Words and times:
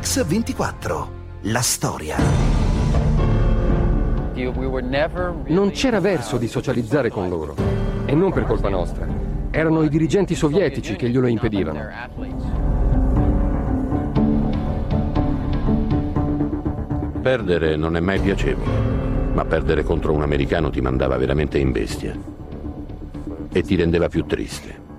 Mix 0.00 0.24
24. 0.24 1.10
La 1.42 1.60
storia. 1.60 2.16
Non 5.48 5.70
c'era 5.72 6.00
verso 6.00 6.38
di 6.38 6.48
socializzare 6.48 7.10
con 7.10 7.28
loro. 7.28 7.54
E 8.06 8.14
non 8.14 8.32
per 8.32 8.46
colpa 8.46 8.70
nostra. 8.70 9.06
Erano 9.50 9.82
i 9.82 9.90
dirigenti 9.90 10.34
sovietici 10.34 10.96
che 10.96 11.10
glielo 11.10 11.26
impedivano. 11.26 11.80
Perdere 17.20 17.76
non 17.76 17.94
è 17.94 18.00
mai 18.00 18.20
piacevole, 18.20 18.70
ma 19.34 19.44
perdere 19.44 19.84
contro 19.84 20.14
un 20.14 20.22
americano 20.22 20.70
ti 20.70 20.80
mandava 20.80 21.18
veramente 21.18 21.58
in 21.58 21.72
bestia 21.72 22.16
e 23.52 23.62
ti 23.62 23.76
rendeva 23.76 24.08
più 24.08 24.24
triste. 24.24 24.89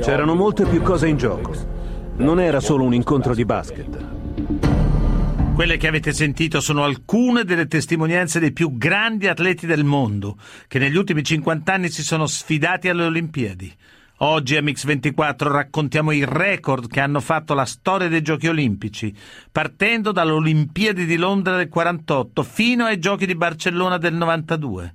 C'erano 0.00 0.34
molte 0.34 0.64
più 0.64 0.80
cose 0.80 1.08
in 1.08 1.18
gioco. 1.18 1.52
Non 2.16 2.40
era 2.40 2.58
solo 2.60 2.84
un 2.84 2.94
incontro 2.94 3.34
di 3.34 3.44
basket. 3.44 3.98
Quelle 5.54 5.76
che 5.76 5.88
avete 5.88 6.14
sentito 6.14 6.62
sono 6.62 6.84
alcune 6.84 7.44
delle 7.44 7.66
testimonianze 7.66 8.40
dei 8.40 8.52
più 8.52 8.78
grandi 8.78 9.26
atleti 9.26 9.66
del 9.66 9.84
mondo 9.84 10.38
che 10.68 10.78
negli 10.78 10.96
ultimi 10.96 11.22
50 11.22 11.72
anni 11.72 11.90
si 11.90 12.02
sono 12.02 12.26
sfidati 12.26 12.88
alle 12.88 13.04
Olimpiadi. 13.04 13.70
Oggi 14.22 14.56
a 14.56 14.62
Mix24 14.62 15.48
raccontiamo 15.48 16.12
i 16.12 16.24
record 16.24 16.88
che 16.88 17.00
hanno 17.00 17.20
fatto 17.20 17.52
la 17.52 17.66
storia 17.66 18.08
dei 18.08 18.22
Giochi 18.22 18.48
Olimpici, 18.48 19.14
partendo 19.52 20.12
dalle 20.12 20.32
Olimpiadi 20.32 21.04
di 21.04 21.16
Londra 21.16 21.58
del 21.58 21.68
48 21.68 22.42
fino 22.42 22.86
ai 22.86 22.98
Giochi 22.98 23.26
di 23.26 23.34
Barcellona 23.34 23.98
del 23.98 24.14
92. 24.14 24.94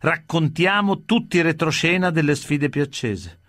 Raccontiamo 0.00 1.04
tutti 1.04 1.36
i 1.36 1.42
retroscena 1.42 2.10
delle 2.10 2.34
sfide 2.34 2.68
più 2.68 2.82
accese. 2.82 3.39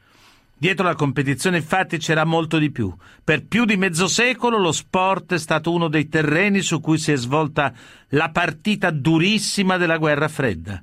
Dietro 0.62 0.86
la 0.86 0.94
competizione 0.94 1.58
infatti 1.58 1.98
c'era 1.98 2.24
molto 2.24 2.60
di 2.60 2.70
più. 2.70 2.94
Per 3.24 3.48
più 3.48 3.66
di 3.66 3.78
mezzo 3.78 4.08
secolo 4.08 4.60
lo 4.60 4.72
sport 4.72 5.34
è 5.34 5.40
stato 5.40 5.72
uno 5.72 5.88
dei 5.88 6.08
terreni 6.08 6.62
su 6.62 6.80
cui 6.80 7.00
si 7.00 7.12
è 7.12 7.16
svolta 7.16 7.74
la 8.10 8.30
partita 8.30 8.92
durissima 8.92 9.78
della 9.78 9.98
guerra 9.98 10.28
fredda. 10.28 10.80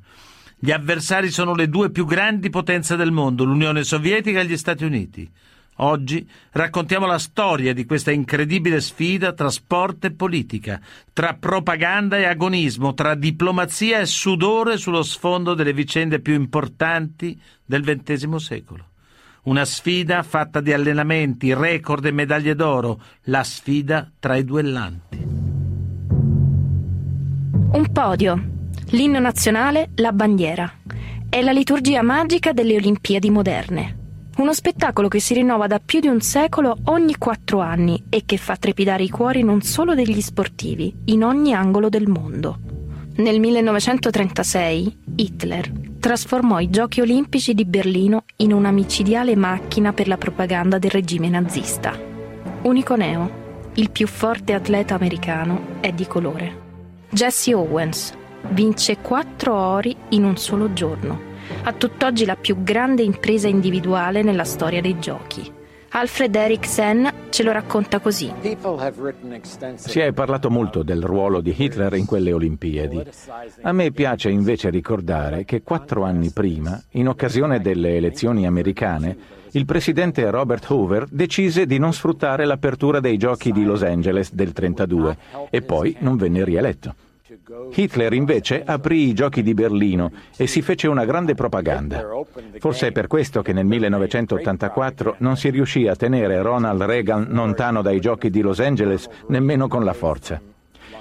Gli 0.58 0.72
avversari 0.72 1.30
sono 1.30 1.54
le 1.54 1.68
due 1.68 1.90
più 1.90 2.06
grandi 2.06 2.50
potenze 2.50 2.96
del 2.96 3.12
mondo, 3.12 3.44
l'Unione 3.44 3.84
Sovietica 3.84 4.40
e 4.40 4.46
gli 4.46 4.56
Stati 4.56 4.82
Uniti. 4.82 5.30
Oggi 5.76 6.28
raccontiamo 6.50 7.06
la 7.06 7.20
storia 7.20 7.72
di 7.72 7.84
questa 7.84 8.10
incredibile 8.10 8.80
sfida 8.80 9.32
tra 9.32 9.48
sport 9.48 10.06
e 10.06 10.10
politica, 10.10 10.80
tra 11.12 11.34
propaganda 11.34 12.18
e 12.18 12.24
agonismo, 12.24 12.94
tra 12.94 13.14
diplomazia 13.14 14.00
e 14.00 14.06
sudore 14.06 14.76
sullo 14.76 15.04
sfondo 15.04 15.54
delle 15.54 15.72
vicende 15.72 16.18
più 16.18 16.34
importanti 16.34 17.40
del 17.64 17.84
XX 17.84 18.34
secolo. 18.38 18.86
Una 19.48 19.64
sfida 19.64 20.22
fatta 20.22 20.60
di 20.60 20.74
allenamenti, 20.74 21.54
record 21.54 22.04
e 22.04 22.10
medaglie 22.12 22.54
d'oro, 22.54 23.00
la 23.24 23.42
sfida 23.42 24.12
tra 24.18 24.36
i 24.36 24.44
duellanti. 24.44 25.16
Un 27.72 27.88
podio, 27.90 28.44
l'inno 28.90 29.18
nazionale, 29.18 29.88
la 29.94 30.12
bandiera. 30.12 30.70
È 31.30 31.40
la 31.40 31.52
liturgia 31.52 32.02
magica 32.02 32.52
delle 32.52 32.76
Olimpiadi 32.76 33.30
moderne. 33.30 33.96
Uno 34.36 34.52
spettacolo 34.52 35.08
che 35.08 35.18
si 35.18 35.32
rinnova 35.32 35.66
da 35.66 35.80
più 35.82 36.00
di 36.00 36.08
un 36.08 36.20
secolo 36.20 36.76
ogni 36.84 37.16
quattro 37.16 37.60
anni 37.60 38.04
e 38.10 38.24
che 38.26 38.36
fa 38.36 38.54
trepidare 38.56 39.04
i 39.04 39.08
cuori 39.08 39.42
non 39.42 39.62
solo 39.62 39.94
degli 39.94 40.20
sportivi, 40.20 40.94
in 41.06 41.24
ogni 41.24 41.54
angolo 41.54 41.88
del 41.88 42.06
mondo. 42.06 42.58
Nel 43.16 43.40
1936 43.40 44.98
Hitler 45.16 45.87
trasformò 45.98 46.60
i 46.60 46.70
Giochi 46.70 47.00
olimpici 47.00 47.54
di 47.54 47.64
Berlino 47.64 48.24
in 48.36 48.52
una 48.52 48.70
micidiale 48.70 49.36
macchina 49.36 49.92
per 49.92 50.08
la 50.08 50.16
propaganda 50.16 50.78
del 50.78 50.90
regime 50.90 51.28
nazista. 51.28 51.98
Unico 52.62 52.96
neo, 52.96 53.70
il 53.74 53.90
più 53.90 54.06
forte 54.06 54.54
atleta 54.54 54.94
americano 54.94 55.78
è 55.80 55.92
di 55.92 56.06
colore. 56.06 56.66
Jesse 57.10 57.54
Owens 57.54 58.12
vince 58.50 58.98
quattro 58.98 59.54
ori 59.54 59.96
in 60.10 60.24
un 60.24 60.36
solo 60.36 60.72
giorno, 60.72 61.20
a 61.64 61.72
tutt'oggi 61.72 62.24
la 62.24 62.36
più 62.36 62.62
grande 62.62 63.02
impresa 63.02 63.48
individuale 63.48 64.22
nella 64.22 64.44
storia 64.44 64.80
dei 64.80 64.98
giochi. 64.98 65.56
Alfred 65.90 66.34
Eriksen 66.34 67.12
ce 67.30 67.42
lo 67.42 67.50
racconta 67.50 67.98
così. 67.98 68.30
Si 69.74 70.00
è 70.00 70.12
parlato 70.12 70.50
molto 70.50 70.82
del 70.82 71.02
ruolo 71.02 71.40
di 71.40 71.54
Hitler 71.56 71.94
in 71.94 72.04
quelle 72.04 72.32
Olimpiadi. 72.32 73.02
A 73.62 73.72
me 73.72 73.90
piace 73.90 74.28
invece 74.28 74.70
ricordare 74.70 75.44
che 75.44 75.62
quattro 75.62 76.04
anni 76.04 76.30
prima, 76.30 76.80
in 76.92 77.08
occasione 77.08 77.60
delle 77.60 77.96
elezioni 77.96 78.46
americane, 78.46 79.16
il 79.52 79.64
presidente 79.64 80.28
Robert 80.30 80.68
Hoover 80.68 81.06
decise 81.08 81.64
di 81.64 81.78
non 81.78 81.94
sfruttare 81.94 82.44
l'apertura 82.44 83.00
dei 83.00 83.16
giochi 83.16 83.50
di 83.50 83.64
Los 83.64 83.82
Angeles 83.82 84.32
del 84.34 84.52
1932 84.54 85.48
e 85.50 85.62
poi 85.62 85.96
non 86.00 86.16
venne 86.16 86.44
rieletto. 86.44 86.94
Hitler 87.72 88.12
invece 88.12 88.62
aprì 88.62 89.08
i 89.08 89.14
giochi 89.14 89.42
di 89.42 89.54
Berlino 89.54 90.12
e 90.36 90.46
si 90.46 90.60
fece 90.60 90.86
una 90.86 91.06
grande 91.06 91.34
propaganda. 91.34 92.06
Forse 92.58 92.88
è 92.88 92.92
per 92.92 93.06
questo 93.06 93.40
che 93.40 93.54
nel 93.54 93.64
1984 93.64 95.16
non 95.18 95.36
si 95.36 95.48
riuscì 95.48 95.86
a 95.86 95.96
tenere 95.96 96.42
Ronald 96.42 96.82
Reagan 96.82 97.28
lontano 97.30 97.80
dai 97.80 98.00
giochi 98.00 98.28
di 98.28 98.42
Los 98.42 98.60
Angeles 98.60 99.08
nemmeno 99.28 99.66
con 99.66 99.82
la 99.82 99.94
forza. 99.94 100.38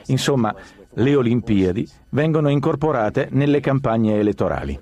Insomma, 0.05 0.55
le 0.93 1.15
Olimpiadi 1.15 1.87
vengono 2.09 2.49
incorporate 2.49 3.27
nelle 3.31 3.59
campagne 3.59 4.17
elettorali. 4.17 4.79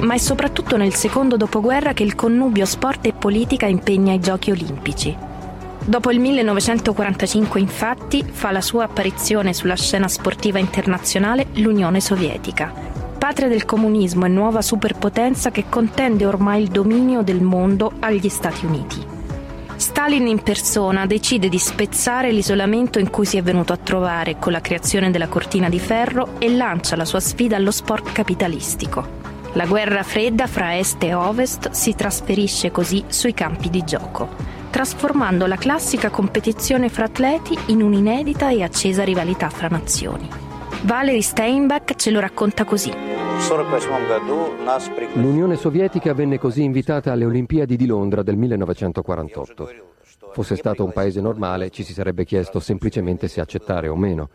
Ma 0.00 0.14
è 0.14 0.18
soprattutto 0.18 0.76
nel 0.76 0.94
secondo 0.94 1.36
dopoguerra 1.36 1.92
che 1.92 2.04
il 2.04 2.14
connubio 2.14 2.66
sport 2.66 3.06
e 3.06 3.14
politica 3.14 3.66
impegna 3.66 4.12
i 4.12 4.20
giochi 4.20 4.50
olimpici. 4.52 5.33
Dopo 5.86 6.10
il 6.10 6.18
1945, 6.18 7.60
infatti, 7.60 8.24
fa 8.26 8.50
la 8.50 8.62
sua 8.62 8.84
apparizione 8.84 9.52
sulla 9.52 9.76
scena 9.76 10.08
sportiva 10.08 10.58
internazionale 10.58 11.48
l'Unione 11.56 12.00
Sovietica, 12.00 12.72
patria 13.18 13.48
del 13.48 13.66
comunismo 13.66 14.24
e 14.24 14.28
nuova 14.28 14.62
superpotenza 14.62 15.50
che 15.50 15.66
contende 15.68 16.24
ormai 16.24 16.62
il 16.62 16.68
dominio 16.68 17.20
del 17.20 17.42
mondo 17.42 17.92
agli 18.00 18.30
Stati 18.30 18.64
Uniti. 18.64 19.12
Stalin 19.76 20.26
in 20.26 20.42
persona 20.42 21.04
decide 21.04 21.50
di 21.50 21.58
spezzare 21.58 22.32
l'isolamento 22.32 22.98
in 22.98 23.10
cui 23.10 23.26
si 23.26 23.36
è 23.36 23.42
venuto 23.42 23.74
a 23.74 23.76
trovare 23.76 24.38
con 24.38 24.52
la 24.52 24.62
creazione 24.62 25.10
della 25.10 25.28
cortina 25.28 25.68
di 25.68 25.78
ferro 25.78 26.36
e 26.38 26.48
lancia 26.48 26.96
la 26.96 27.04
sua 27.04 27.20
sfida 27.20 27.56
allo 27.56 27.70
sport 27.70 28.10
capitalistico. 28.10 29.20
La 29.52 29.66
guerra 29.66 30.02
fredda 30.02 30.46
fra 30.46 30.78
est 30.78 31.02
e 31.02 31.12
ovest 31.12 31.70
si 31.72 31.94
trasferisce 31.94 32.70
così 32.70 33.04
sui 33.08 33.34
campi 33.34 33.68
di 33.68 33.84
gioco 33.84 34.53
trasformando 34.74 35.46
la 35.46 35.54
classica 35.54 36.10
competizione 36.10 36.88
fra 36.88 37.04
atleti 37.04 37.56
in 37.66 37.80
un'inedita 37.80 38.50
e 38.50 38.64
accesa 38.64 39.04
rivalità 39.04 39.48
fra 39.48 39.68
nazioni. 39.68 40.28
Valery 40.82 41.22
Steinbach 41.22 41.94
ce 41.94 42.10
lo 42.10 42.18
racconta 42.18 42.64
così. 42.64 42.92
L'Unione 45.12 45.54
Sovietica 45.54 46.12
venne 46.12 46.38
così 46.40 46.64
invitata 46.64 47.12
alle 47.12 47.24
Olimpiadi 47.24 47.76
di 47.76 47.86
Londra 47.86 48.24
del 48.24 48.36
1948. 48.36 49.70
Fosse 50.32 50.56
stato 50.56 50.82
un 50.82 50.90
paese 50.90 51.20
normale 51.20 51.70
ci 51.70 51.84
si 51.84 51.92
sarebbe 51.92 52.24
chiesto 52.24 52.58
semplicemente 52.58 53.28
se 53.28 53.40
accettare 53.40 53.86
o 53.86 53.94
meno. 53.94 54.28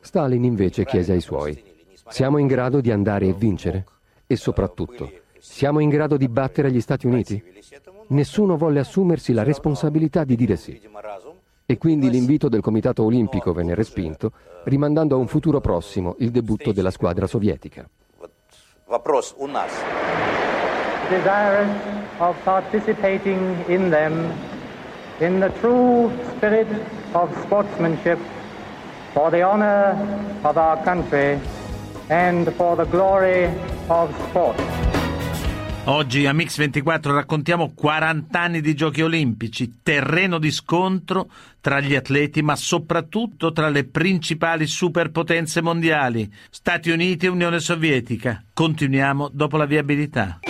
Stalin 0.00 0.42
invece 0.42 0.84
chiese 0.84 1.12
ai 1.12 1.20
suoi, 1.20 1.62
siamo 2.08 2.38
in 2.38 2.48
grado 2.48 2.80
di 2.80 2.90
andare 2.90 3.28
e 3.28 3.34
vincere? 3.34 3.84
E 4.26 4.34
soprattutto, 4.34 5.08
siamo 5.48 5.80
in 5.80 5.88
grado 5.88 6.16
di 6.16 6.28
battere 6.28 6.70
gli 6.70 6.80
Stati 6.80 7.06
Uniti? 7.06 7.42
nessuno 8.08 8.56
volle 8.56 8.80
assumersi 8.80 9.32
la 9.32 9.42
responsabilità 9.42 10.24
di 10.24 10.36
dire 10.36 10.56
sì. 10.56 10.80
E 11.68 11.78
quindi 11.78 12.10
l'invito 12.10 12.48
del 12.48 12.60
Comitato 12.60 13.02
Olimpico 13.02 13.52
venne 13.52 13.74
respinto, 13.74 14.30
rimandando 14.64 15.16
a 15.16 15.18
un 15.18 15.26
futuro 15.26 15.60
prossimo 15.60 16.14
il 16.18 16.30
debutto 16.30 16.72
della 16.72 16.90
squadra 16.90 17.26
sovietica. 17.26 17.88
Desirous 21.08 21.68
of 22.18 22.36
participating 22.42 23.68
in 23.68 23.90
them 23.90 24.32
in 25.18 25.38
the 25.38 25.52
true 25.60 26.10
spirit 26.34 26.66
of 27.12 27.30
sportsmanship 27.44 28.18
for 29.12 29.30
the 29.30 29.40
honor 29.40 29.96
of 30.42 30.56
our 30.56 30.82
country 30.82 31.38
and 32.08 32.50
for 32.54 32.74
the 32.76 32.86
glory 32.90 33.48
of 33.86 34.10
sport. 34.28 34.85
Oggi 35.88 36.26
a 36.26 36.32
Mix24 36.32 37.12
raccontiamo 37.12 37.72
40 37.72 38.40
anni 38.40 38.60
di 38.60 38.74
giochi 38.74 39.02
olimpici, 39.02 39.78
terreno 39.84 40.38
di 40.38 40.50
scontro 40.50 41.30
tra 41.60 41.78
gli 41.78 41.94
atleti, 41.94 42.42
ma 42.42 42.56
soprattutto 42.56 43.52
tra 43.52 43.68
le 43.68 43.84
principali 43.84 44.66
superpotenze 44.66 45.60
mondiali, 45.60 46.28
Stati 46.50 46.90
Uniti 46.90 47.26
e 47.26 47.28
Unione 47.28 47.60
Sovietica. 47.60 48.42
Continuiamo 48.52 49.30
dopo 49.32 49.56
la 49.56 49.64
viabilità. 49.64 50.40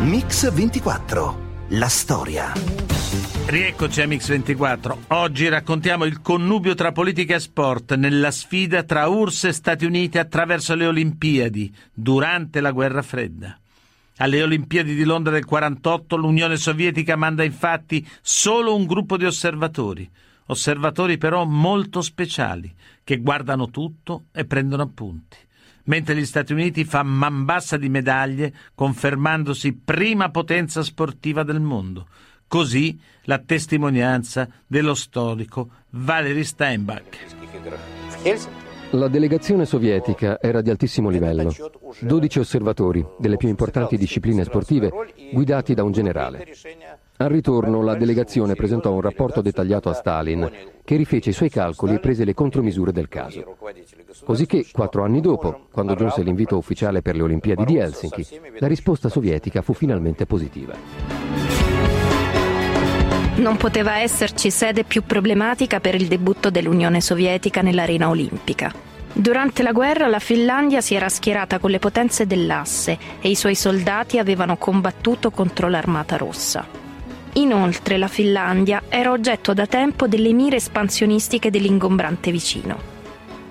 Mix24, 0.00 1.34
la 1.68 1.88
storia. 1.88 2.79
Rieccoci 3.46 4.00
a 4.00 4.06
Mix24. 4.06 4.96
Oggi 5.08 5.48
raccontiamo 5.48 6.04
il 6.04 6.20
connubio 6.20 6.74
tra 6.74 6.92
politica 6.92 7.34
e 7.34 7.40
sport 7.40 7.94
nella 7.94 8.30
sfida 8.30 8.84
tra 8.84 9.08
URSS 9.08 9.44
e 9.44 9.52
Stati 9.52 9.84
Uniti 9.84 10.18
attraverso 10.18 10.74
le 10.74 10.86
Olimpiadi 10.86 11.74
durante 11.92 12.60
la 12.60 12.70
guerra 12.70 13.02
fredda. 13.02 13.58
Alle 14.18 14.42
Olimpiadi 14.42 14.94
di 14.94 15.04
Londra 15.04 15.32
del 15.32 15.44
48 15.44 16.16
l'Unione 16.16 16.56
Sovietica 16.56 17.16
manda 17.16 17.42
infatti 17.42 18.06
solo 18.20 18.76
un 18.76 18.86
gruppo 18.86 19.16
di 19.16 19.24
osservatori, 19.24 20.08
osservatori 20.46 21.18
però 21.18 21.44
molto 21.44 22.02
speciali, 22.02 22.72
che 23.02 23.18
guardano 23.18 23.70
tutto 23.70 24.24
e 24.32 24.44
prendono 24.44 24.82
appunti 24.82 25.36
mentre 25.84 26.14
gli 26.14 26.24
Stati 26.24 26.52
Uniti 26.52 26.84
fa 26.84 27.02
man 27.02 27.44
bassa 27.44 27.76
di 27.76 27.88
medaglie, 27.88 28.54
confermandosi 28.74 29.72
prima 29.72 30.30
potenza 30.30 30.82
sportiva 30.84 31.42
del 31.42 31.60
mondo. 31.60 32.06
Così 32.50 32.98
la 33.26 33.38
testimonianza 33.38 34.48
dello 34.66 34.94
storico 34.94 35.68
Valery 35.90 36.42
Steinbach. 36.42 37.16
La 38.90 39.06
delegazione 39.06 39.64
sovietica 39.64 40.40
era 40.40 40.60
di 40.60 40.68
altissimo 40.68 41.10
livello. 41.10 41.54
12 42.00 42.40
osservatori 42.40 43.06
delle 43.20 43.36
più 43.36 43.46
importanti 43.46 43.96
discipline 43.96 44.42
sportive 44.42 44.90
guidati 45.32 45.74
da 45.74 45.84
un 45.84 45.92
generale. 45.92 46.44
Al 47.18 47.28
ritorno 47.28 47.84
la 47.84 47.94
delegazione 47.94 48.56
presentò 48.56 48.92
un 48.94 49.00
rapporto 49.00 49.42
dettagliato 49.42 49.88
a 49.88 49.94
Stalin 49.94 50.50
che 50.82 50.96
rifece 50.96 51.30
i 51.30 51.34
suoi 51.34 51.50
calcoli 51.50 51.94
e 51.94 52.00
prese 52.00 52.24
le 52.24 52.34
contromisure 52.34 52.90
del 52.90 53.06
caso. 53.06 53.58
Cosicché, 54.24 54.66
quattro 54.72 55.04
anni 55.04 55.20
dopo, 55.20 55.68
quando 55.70 55.94
giunse 55.94 56.24
l'invito 56.24 56.56
ufficiale 56.56 57.00
per 57.00 57.14
le 57.14 57.22
Olimpiadi 57.22 57.64
di 57.64 57.76
Helsinki, 57.76 58.26
la 58.58 58.66
risposta 58.66 59.08
sovietica 59.08 59.62
fu 59.62 59.72
finalmente 59.72 60.26
positiva. 60.26 61.29
Non 63.36 63.56
poteva 63.56 63.98
esserci 63.98 64.50
sede 64.50 64.84
più 64.84 65.02
problematica 65.04 65.80
per 65.80 65.94
il 65.94 66.08
debutto 66.08 66.50
dell'Unione 66.50 67.00
Sovietica 67.00 67.62
nell'arena 67.62 68.08
olimpica. 68.08 68.72
Durante 69.12 69.62
la 69.62 69.72
guerra 69.72 70.06
la 70.06 70.18
Finlandia 70.18 70.80
si 70.80 70.94
era 70.94 71.08
schierata 71.08 71.58
con 71.58 71.70
le 71.70 71.78
potenze 71.78 72.26
dell'asse 72.26 72.98
e 73.20 73.28
i 73.28 73.34
suoi 73.34 73.54
soldati 73.54 74.18
avevano 74.18 74.56
combattuto 74.56 75.30
contro 75.30 75.68
l'Armata 75.68 76.16
Rossa. 76.16 76.66
Inoltre 77.34 77.96
la 77.96 78.08
Finlandia 78.08 78.82
era 78.88 79.10
oggetto 79.10 79.54
da 79.54 79.66
tempo 79.66 80.06
delle 80.06 80.32
mire 80.32 80.56
espansionistiche 80.56 81.50
dell'ingombrante 81.50 82.30
vicino. 82.30 82.98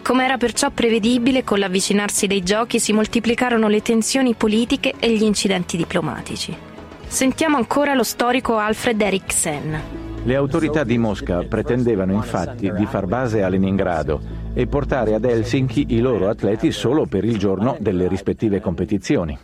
Come 0.01 0.25
era 0.25 0.37
perciò 0.37 0.69
prevedibile, 0.69 1.43
con 1.43 1.59
l'avvicinarsi 1.59 2.27
dei 2.27 2.43
giochi 2.43 2.79
si 2.79 2.93
moltiplicarono 2.93 3.67
le 3.67 3.81
tensioni 3.81 4.33
politiche 4.33 4.93
e 4.99 5.11
gli 5.11 5.23
incidenti 5.23 5.77
diplomatici. 5.77 6.67
Sentiamo 7.09 7.57
ancora 7.57 7.95
lo 7.95 8.03
storico 8.03 8.57
Alfred 8.57 9.01
Eriksen. 9.01 9.81
Le 10.23 10.35
autorità 10.35 10.83
di 10.83 10.99
Mosca 10.99 11.41
pretendevano 11.41 12.13
infatti 12.13 12.71
di 12.71 12.85
far 12.85 13.07
base 13.07 13.41
a 13.41 13.49
Leningrado 13.49 14.21
e 14.53 14.67
portare 14.67 15.15
ad 15.15 15.25
Helsinki 15.25 15.87
i 15.89 16.01
loro 16.01 16.29
atleti 16.29 16.71
solo 16.71 17.07
per 17.07 17.25
il 17.25 17.39
giorno 17.39 17.75
delle 17.79 18.07
rispettive 18.07 18.61
competizioni. 18.61 19.35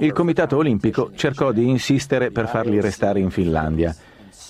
Il 0.00 0.12
Comitato 0.12 0.58
Olimpico 0.58 1.12
cercò 1.14 1.50
di 1.50 1.66
insistere 1.66 2.30
per 2.30 2.46
farli 2.46 2.78
restare 2.78 3.20
in 3.20 3.30
Finlandia 3.30 3.96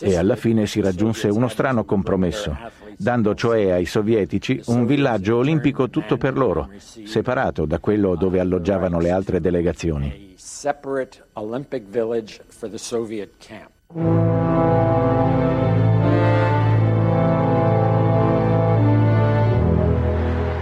e 0.00 0.16
alla 0.16 0.36
fine 0.36 0.66
si 0.66 0.80
raggiunse 0.80 1.28
uno 1.28 1.46
strano 1.46 1.84
compromesso, 1.84 2.58
dando 2.98 3.36
cioè 3.36 3.70
ai 3.70 3.86
sovietici 3.86 4.60
un 4.66 4.84
villaggio 4.84 5.36
olimpico 5.36 5.88
tutto 5.88 6.16
per 6.16 6.36
loro, 6.36 6.70
separato 7.04 7.66
da 7.66 7.78
quello 7.78 8.16
dove 8.16 8.40
alloggiavano 8.40 8.98
le 8.98 9.10
altre 9.12 9.40
delegazioni 9.40 10.26
separate 10.56 11.22
Olympic 11.34 11.82
village 11.86 12.40
for 12.48 12.70
the 12.70 12.78
Soviet 12.78 13.34
camp. 13.38 13.70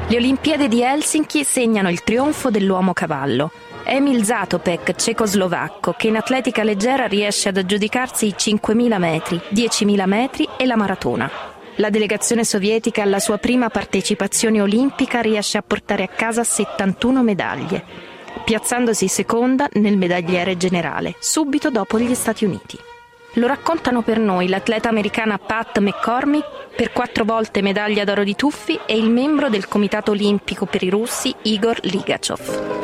Le 0.09 0.17
Olimpiadi 0.17 0.67
di 0.67 0.83
Helsinki 0.83 1.45
segnano 1.45 1.91
il 1.91 2.03
trionfo 2.03 2.51
dell'uomo 2.51 2.93
cavallo. 2.93 3.53
Emil 3.85 4.25
Zatopek, 4.25 4.97
cecoslovacco, 4.97 5.93
che 5.93 6.09
in 6.09 6.17
atletica 6.17 6.65
leggera 6.65 7.07
riesce 7.07 7.51
ad 7.51 7.59
aggiudicarsi 7.59 8.27
i 8.27 8.35
5.000 8.37 8.99
metri, 8.99 9.41
10.000 9.53 10.07
metri 10.07 10.49
e 10.59 10.67
la 10.67 10.77
maratona. 10.77 11.31
La 11.77 11.91
delegazione 11.91 12.45
sovietica 12.45 13.03
alla 13.03 13.21
sua 13.21 13.39
prima 13.39 13.71
partecipazione 13.71 14.61
olimpica 14.61 15.21
riesce 15.21 15.59
a 15.59 15.63
portare 15.63 16.03
a 16.03 16.09
casa 16.09 16.43
71 16.43 17.23
medaglie 17.23 18.13
piazzandosi 18.45 19.09
seconda 19.09 19.69
nel 19.73 19.97
medagliere 19.97 20.57
generale, 20.57 21.17
subito 21.19 21.71
dopo 21.71 21.99
gli 21.99 22.15
Stati 22.15 22.45
Uniti. 22.45 22.79
Lo 23.35 23.47
raccontano 23.47 24.03
per 24.03 24.19
noi 24.19 24.47
l'atleta 24.49 24.91
americana 24.91 25.39
Pat 25.39 25.79
McCormick, 25.79 26.77
per 26.77 26.93
quattro 26.93 27.25
volte 27.25 27.63
medaglia 27.63 28.05
d'oro 28.05 28.23
di 28.23 28.37
tuffi, 28.37 28.79
e 28.87 28.97
il 28.97 29.11
membro 29.11 29.49
del 29.49 29.67
Comitato 29.67 30.13
Olimpico 30.13 30.67
per 30.67 30.83
i 30.83 30.91
russi 30.91 31.35
Igor 31.43 31.79
Ligachov. 31.83 32.83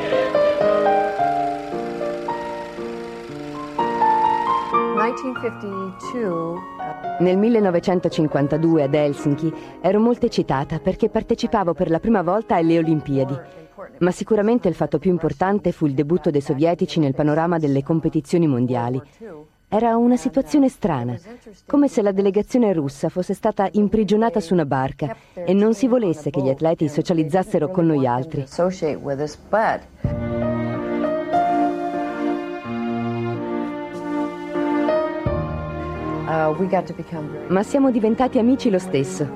Nel 7.21 7.37
1952 7.37 8.83
ad 8.83 8.95
Helsinki 8.95 9.53
ero 9.81 10.01
molto 10.01 10.27
eccitata 10.27 10.79
perché 10.79 11.09
partecipavo 11.09 11.75
per 11.75 11.91
la 11.91 12.01
prima 12.01 12.23
volta 12.23 12.57
alle 12.57 12.79
Olimpiadi 12.79 13.39
ma 13.99 14.11
sicuramente 14.11 14.69
il 14.69 14.75
fatto 14.75 14.99
più 14.99 15.11
importante 15.11 15.73
fu 15.73 15.87
il 15.87 15.95
debutto 15.95 16.31
dei 16.31 16.41
sovietici 16.41 17.01
nel 17.01 17.15
panorama 17.15 17.59
delle 17.59 17.83
competizioni 17.83 18.47
mondiali. 18.47 19.01
Era 19.73 19.97
una 19.97 20.17
situazione 20.17 20.69
strana, 20.69 21.17
come 21.65 21.87
se 21.87 22.03
la 22.03 22.11
delegazione 22.11 22.73
russa 22.73 23.09
fosse 23.09 23.35
stata 23.35 23.69
imprigionata 23.73 24.41
su 24.41 24.53
una 24.53 24.65
barca 24.65 25.15
e 25.33 25.53
non 25.53 25.75
si 25.75 25.87
volesse 25.87 26.31
che 26.31 26.43
gli 26.43 26.49
atleti 26.49 26.89
socializzassero 26.89 27.69
con 27.69 27.87
noi 27.87 28.05
altri. 28.05 28.47
Ma 37.49 37.63
siamo 37.65 37.91
diventati 37.91 38.39
amici 38.39 38.71
lo 38.71 38.79
stesso. 38.79 39.29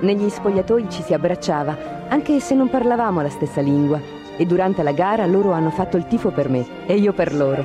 Negli 0.00 0.28
spogliatoi 0.30 0.88
ci 0.88 1.02
si 1.02 1.12
abbracciava, 1.12 2.08
anche 2.08 2.40
se 2.40 2.54
non 2.54 2.70
parlavamo 2.70 3.20
la 3.20 3.28
stessa 3.28 3.60
lingua. 3.60 4.00
E 4.38 4.46
durante 4.46 4.82
la 4.82 4.92
gara 4.92 5.26
loro 5.26 5.52
hanno 5.52 5.68
fatto 5.68 5.98
il 5.98 6.06
tifo 6.06 6.30
per 6.30 6.48
me 6.48 6.86
e 6.86 6.94
io 6.94 7.12
per 7.12 7.34
loro. 7.34 7.62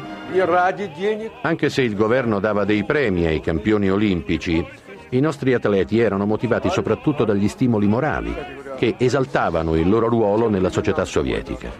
Anche 1.41 1.69
se 1.69 1.81
il 1.83 1.95
governo 1.95 2.39
dava 2.39 2.65
dei 2.65 2.83
premi 2.83 3.25
ai 3.25 3.39
campioni 3.39 3.89
olimpici, 3.89 4.67
i 5.11 5.19
nostri 5.21 5.53
atleti 5.53 5.99
erano 5.99 6.25
motivati 6.25 6.69
soprattutto 6.69 7.23
dagli 7.23 7.47
stimoli 7.47 7.87
morali, 7.87 8.35
che 8.75 8.95
esaltavano 8.97 9.75
il 9.75 9.87
loro 9.87 10.09
ruolo 10.09 10.49
nella 10.49 10.69
società 10.69 11.05
sovietica. 11.05 11.71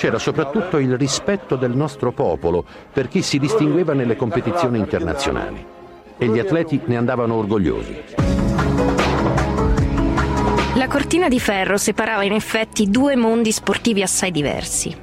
C'era 0.00 0.18
soprattutto 0.18 0.78
il 0.78 0.96
rispetto 0.96 1.56
del 1.56 1.76
nostro 1.76 2.10
popolo 2.10 2.64
per 2.90 3.06
chi 3.06 3.20
si 3.20 3.38
distingueva 3.38 3.92
nelle 3.92 4.16
competizioni 4.16 4.78
internazionali 4.78 5.62
e 6.16 6.26
gli 6.26 6.38
atleti 6.38 6.80
ne 6.86 6.96
andavano 6.96 7.34
orgogliosi. 7.34 8.00
La 10.76 10.86
cortina 10.88 11.28
di 11.28 11.38
ferro 11.38 11.76
separava 11.76 12.24
in 12.24 12.32
effetti 12.32 12.88
due 12.88 13.14
mondi 13.14 13.52
sportivi 13.52 14.00
assai 14.00 14.30
diversi. 14.30 14.96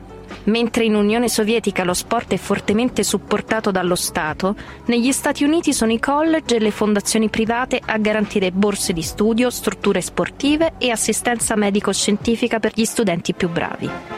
Mentre 0.46 0.86
in 0.86 0.96
Unione 0.96 1.30
Sovietica 1.30 1.84
lo 1.84 1.94
sport 1.94 2.34
è 2.34 2.38
fortemente 2.38 3.04
supportato 3.04 3.70
dallo 3.70 3.94
Stato, 3.94 4.56
negli 4.86 5.12
Stati 5.12 5.44
Uniti 5.44 5.74
sono 5.74 5.92
i 5.92 6.00
college 6.00 6.56
e 6.56 6.60
le 6.60 6.72
fondazioni 6.72 7.30
private 7.30 7.80
a 7.86 8.00
garantire 8.00 8.52
borse 8.52 8.94
di 8.94 9.04
studio, 9.04 9.52
strutture 9.52 10.02
sportive 10.02 10.74
e 10.80 10.90
assistenza 10.90 11.56
medico-scientifica 11.56 12.58
per 12.60 12.72
gli 12.74 12.86
studenti 12.86 13.36
più 13.36 13.48
bravi. 13.48 14.17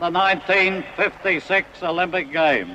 The 0.00 0.08
1956 0.10 1.82
Olympic 1.82 2.32
Games 2.32 2.72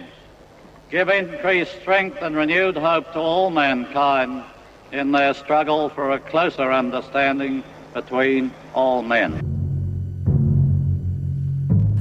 give 0.91 1.09
increased 1.09 1.81
strength 1.81 2.21
and 2.21 2.35
renewed 2.35 2.77
hope 2.77 3.11
to 3.13 3.19
all 3.19 3.49
mankind 3.49 4.43
in 4.91 5.11
their 5.11 5.33
struggle 5.33 5.89
for 5.89 6.11
a 6.11 6.19
closer 6.19 6.71
understanding 6.71 7.63
between 7.95 8.51
all 8.75 9.01
men. 9.01 9.39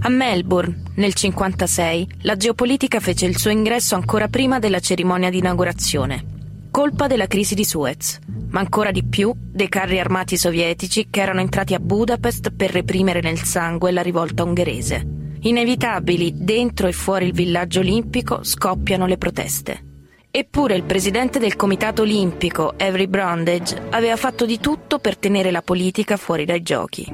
A 0.03 0.11
Melbourne, 0.11 0.83
nel 0.97 1.15
1956, 1.15 2.25
la 2.25 2.37
geopolitica 2.37 3.01
fece 3.01 3.25
il 3.25 3.39
suo 3.39 3.51
ingresso 3.51 3.95
ancora 3.95 4.29
prima 4.29 4.59
della 4.59 4.81
cerimonia 4.81 5.31
di 5.31 5.39
inaugurazione. 5.39 6.34
Colpa 6.75 7.07
della 7.07 7.29
crisi 7.29 7.55
di 7.55 7.65
Suez, 7.65 8.19
ma 8.49 8.59
ancora 8.59 8.91
di 8.91 9.05
più 9.05 9.33
dei 9.33 9.69
carri 9.69 10.01
armati 10.01 10.37
sovietici 10.37 11.07
che 11.09 11.21
erano 11.21 11.39
entrati 11.39 11.73
a 11.73 11.79
Budapest 11.79 12.51
per 12.51 12.73
reprimere 12.73 13.21
nel 13.21 13.39
sangue 13.39 13.93
la 13.93 14.03
rivolta 14.03 14.43
ungherese. 14.43 15.37
Inevitabili, 15.43 16.33
dentro 16.35 16.89
e 16.89 16.93
fuori 16.93 17.27
il 17.27 17.33
villaggio 17.33 17.79
olimpico, 17.79 18.43
scoppiano 18.43 19.07
le 19.07 19.19
proteste. 19.19 19.85
Eppure 20.33 20.75
il 20.75 20.83
presidente 20.83 21.39
del 21.39 21.55
Comitato 21.55 22.03
Olimpico, 22.03 22.75
Avery 22.77 23.07
Brundage, 23.07 23.81
aveva 23.91 24.17
fatto 24.17 24.45
di 24.45 24.59
tutto 24.59 24.99
per 24.99 25.17
tenere 25.17 25.53
la 25.53 25.63
politica 25.63 26.17
fuori 26.17 26.45
dai 26.45 26.63
giochi. 26.63 27.07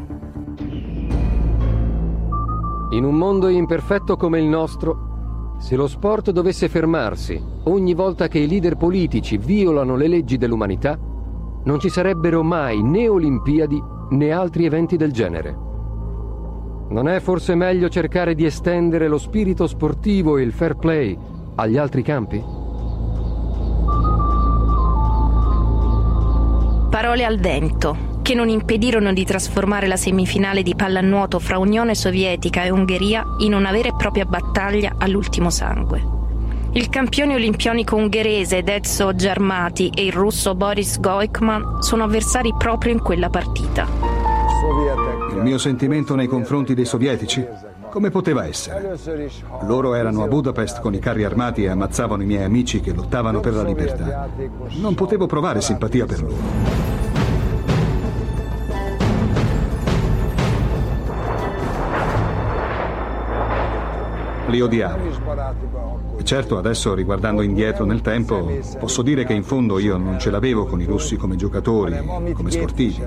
In 2.92 3.04
un 3.04 3.14
mondo 3.14 3.48
imperfetto 3.48 4.16
come 4.16 4.38
il 4.38 4.46
nostro, 4.46 5.09
Se 5.60 5.76
lo 5.76 5.86
sport 5.86 6.30
dovesse 6.30 6.70
fermarsi 6.70 7.40
ogni 7.64 7.92
volta 7.92 8.28
che 8.28 8.38
i 8.38 8.48
leader 8.48 8.76
politici 8.76 9.36
violano 9.36 9.94
le 9.94 10.08
leggi 10.08 10.38
dell'umanità, 10.38 10.98
non 11.64 11.78
ci 11.78 11.90
sarebbero 11.90 12.42
mai 12.42 12.82
né 12.82 13.08
Olimpiadi 13.08 13.80
né 14.08 14.32
altri 14.32 14.64
eventi 14.64 14.96
del 14.96 15.12
genere. 15.12 15.54
Non 16.88 17.08
è 17.08 17.20
forse 17.20 17.54
meglio 17.54 17.90
cercare 17.90 18.34
di 18.34 18.46
estendere 18.46 19.06
lo 19.06 19.18
spirito 19.18 19.66
sportivo 19.66 20.38
e 20.38 20.42
il 20.42 20.52
fair 20.52 20.76
play 20.76 21.16
agli 21.56 21.76
altri 21.76 22.02
campi? 22.02 22.42
Parole 26.88 27.24
al 27.26 27.38
vento, 27.38 27.96
che 28.30 28.36
non 28.36 28.48
impedirono 28.48 29.12
di 29.12 29.24
trasformare 29.24 29.88
la 29.88 29.96
semifinale 29.96 30.62
di 30.62 30.76
pallanuoto 30.76 31.40
fra 31.40 31.58
Unione 31.58 31.96
Sovietica 31.96 32.62
e 32.62 32.70
Ungheria 32.70 33.24
in 33.38 33.54
una 33.54 33.72
vera 33.72 33.88
e 33.88 33.96
propria 33.96 34.24
battaglia 34.24 34.94
all'ultimo 34.98 35.50
sangue. 35.50 36.00
Il 36.74 36.88
campione 36.90 37.34
olimpionico 37.34 37.96
ungherese 37.96 38.62
Dezzo 38.62 39.16
Giarmati 39.16 39.90
e 39.92 40.04
il 40.04 40.12
russo 40.12 40.54
Boris 40.54 41.00
Goikman 41.00 41.82
sono 41.82 42.04
avversari 42.04 42.54
proprio 42.56 42.92
in 42.92 43.00
quella 43.00 43.30
partita. 43.30 43.88
Il 45.32 45.42
mio 45.42 45.58
sentimento 45.58 46.14
nei 46.14 46.28
confronti 46.28 46.72
dei 46.72 46.84
sovietici? 46.84 47.44
Come 47.90 48.10
poteva 48.10 48.46
essere? 48.46 48.96
Loro 49.62 49.94
erano 49.94 50.22
a 50.22 50.28
Budapest 50.28 50.80
con 50.80 50.94
i 50.94 51.00
carri 51.00 51.24
armati 51.24 51.64
e 51.64 51.68
ammazzavano 51.70 52.22
i 52.22 52.26
miei 52.26 52.44
amici 52.44 52.80
che 52.80 52.92
lottavano 52.92 53.40
per 53.40 53.54
la 53.54 53.64
libertà. 53.64 54.28
Non 54.78 54.94
potevo 54.94 55.26
provare 55.26 55.60
simpatia 55.60 56.06
per 56.06 56.22
loro. 56.22 56.99
Li 64.50 64.60
odiavo. 64.60 66.18
E 66.18 66.24
certo, 66.24 66.58
adesso 66.58 66.92
riguardando 66.92 67.40
indietro 67.42 67.84
nel 67.84 68.00
tempo, 68.00 68.50
posso 68.78 69.00
dire 69.02 69.24
che 69.24 69.32
in 69.32 69.44
fondo 69.44 69.78
io 69.78 69.96
non 69.96 70.18
ce 70.18 70.30
l'avevo 70.30 70.66
con 70.66 70.80
i 70.80 70.84
russi 70.84 71.16
come 71.16 71.36
giocatori, 71.36 71.96
come 72.34 72.50
sportivi. 72.50 73.00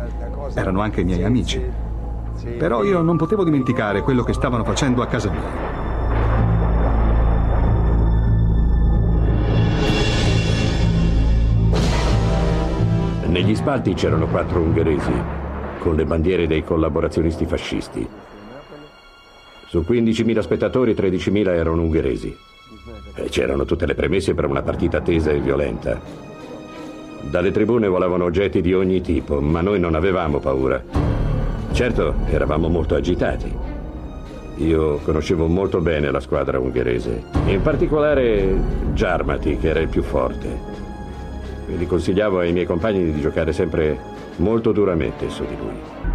Erano 0.53 0.81
anche 0.81 1.01
i 1.01 1.03
miei 1.03 1.23
amici. 1.23 1.61
Però 2.57 2.83
io 2.83 3.01
non 3.01 3.17
potevo 3.17 3.43
dimenticare 3.43 4.01
quello 4.01 4.23
che 4.23 4.33
stavano 4.33 4.63
facendo 4.63 5.01
a 5.01 5.07
casa 5.07 5.29
mia. 5.29 5.81
Negli 13.27 13.55
spalti 13.55 13.93
c'erano 13.93 14.27
quattro 14.27 14.61
ungheresi, 14.61 15.11
con 15.79 15.95
le 15.95 16.05
bandiere 16.05 16.47
dei 16.47 16.63
collaborazionisti 16.63 17.45
fascisti. 17.45 18.07
Su 19.73 19.83
15.000 19.89 20.39
spettatori, 20.41 20.93
13.000 20.93 21.47
erano 21.47 21.81
ungheresi. 21.81 22.37
E 23.15 23.23
c'erano 23.29 23.65
tutte 23.65 23.87
le 23.87 23.95
premesse 23.95 24.35
per 24.35 24.45
una 24.45 24.61
partita 24.61 25.01
tesa 25.01 25.31
e 25.31 25.39
violenta. 25.39 25.99
Dalle 27.21 27.49
tribune 27.49 27.87
volavano 27.87 28.25
oggetti 28.25 28.61
di 28.61 28.71
ogni 28.71 29.01
tipo, 29.01 29.41
ma 29.41 29.61
noi 29.61 29.79
non 29.79 29.95
avevamo 29.95 30.37
paura. 30.37 30.79
Certo, 31.71 32.13
eravamo 32.29 32.67
molto 32.67 32.93
agitati. 32.93 33.51
Io 34.57 34.97
conoscevo 34.97 35.47
molto 35.47 35.81
bene 35.81 36.11
la 36.11 36.19
squadra 36.19 36.59
ungherese, 36.59 37.23
in 37.47 37.63
particolare 37.63 38.55
Giarmati, 38.93 39.57
che 39.57 39.69
era 39.69 39.79
il 39.79 39.89
più 39.89 40.03
forte. 40.03 40.55
Quindi 41.65 41.87
consigliavo 41.87 42.37
ai 42.37 42.53
miei 42.53 42.67
compagni 42.67 43.11
di 43.11 43.19
giocare 43.19 43.51
sempre 43.51 43.97
molto 44.35 44.71
duramente 44.71 45.31
su 45.31 45.43
di 45.47 45.57
lui. 45.57 46.12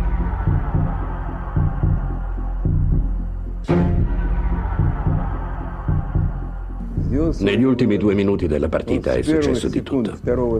Negli 7.38 7.62
ultimi 7.62 7.96
due 7.96 8.14
minuti 8.14 8.46
della 8.46 8.68
partita 8.68 9.12
è 9.12 9.22
successo 9.22 9.68
di 9.68 9.82
tutto. 9.82 10.16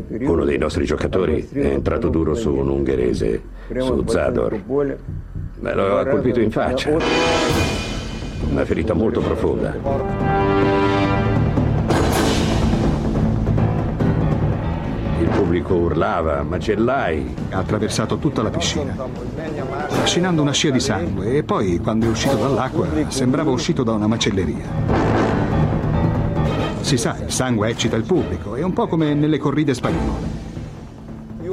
Uno 0.09 0.45
dei 0.45 0.59
nostri 0.59 0.85
giocatori 0.85 1.49
è 1.53 1.67
entrato 1.67 2.09
duro 2.09 2.35
su 2.35 2.55
un 2.55 2.69
ungherese, 2.69 3.43
su 3.79 4.05
Zador. 4.07 4.61
Me 5.61 5.75
lo 5.75 5.99
ha 5.99 6.07
colpito 6.07 6.41
in 6.41 6.51
faccia. 6.51 6.91
Una 8.51 8.65
ferita 8.65 8.95
molto 8.95 9.21
profonda. 9.21 9.75
Il 15.21 15.29
pubblico 15.29 15.75
urlava, 15.75 16.43
macellai. 16.43 17.35
Ha 17.51 17.59
attraversato 17.59 18.19
tutta 18.19 18.43
la 18.43 18.51
piscina, 18.51 18.95
trascinando 19.89 20.43
una 20.43 20.53
scia 20.53 20.71
di 20.71 20.81
sangue 20.81 21.37
e 21.37 21.43
poi, 21.43 21.79
quando 21.79 22.07
è 22.07 22.09
uscito 22.09 22.37
dall'acqua, 22.37 22.87
sembrava 23.09 23.51
uscito 23.51 23.83
da 23.83 23.93
una 23.93 24.07
macelleria. 24.07 25.08
Si 26.89 26.97
sa, 26.97 27.19
il 27.23 27.31
sangue 27.31 27.69
eccita 27.69 27.97
il 27.97 28.05
pubblico, 28.05 28.55
è 28.55 28.63
un 28.63 28.73
po' 28.73 28.87
come 28.87 29.13
nelle 29.13 29.37
corride 29.37 29.75
spagnole. 29.75 30.25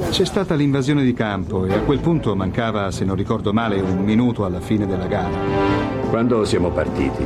C'è 0.08 0.24
stata 0.24 0.54
l'invasione 0.54 1.04
di 1.04 1.12
campo 1.12 1.66
e 1.66 1.74
a 1.74 1.80
quel 1.80 1.98
punto 1.98 2.34
mancava, 2.34 2.90
se 2.90 3.04
non 3.04 3.16
ricordo 3.16 3.52
male, 3.52 3.78
un 3.78 3.98
minuto 3.98 4.46
alla 4.46 4.60
fine 4.60 4.86
della 4.86 5.06
gara. 5.06 5.36
Quando 6.08 6.42
siamo 6.46 6.70
partiti, 6.70 7.22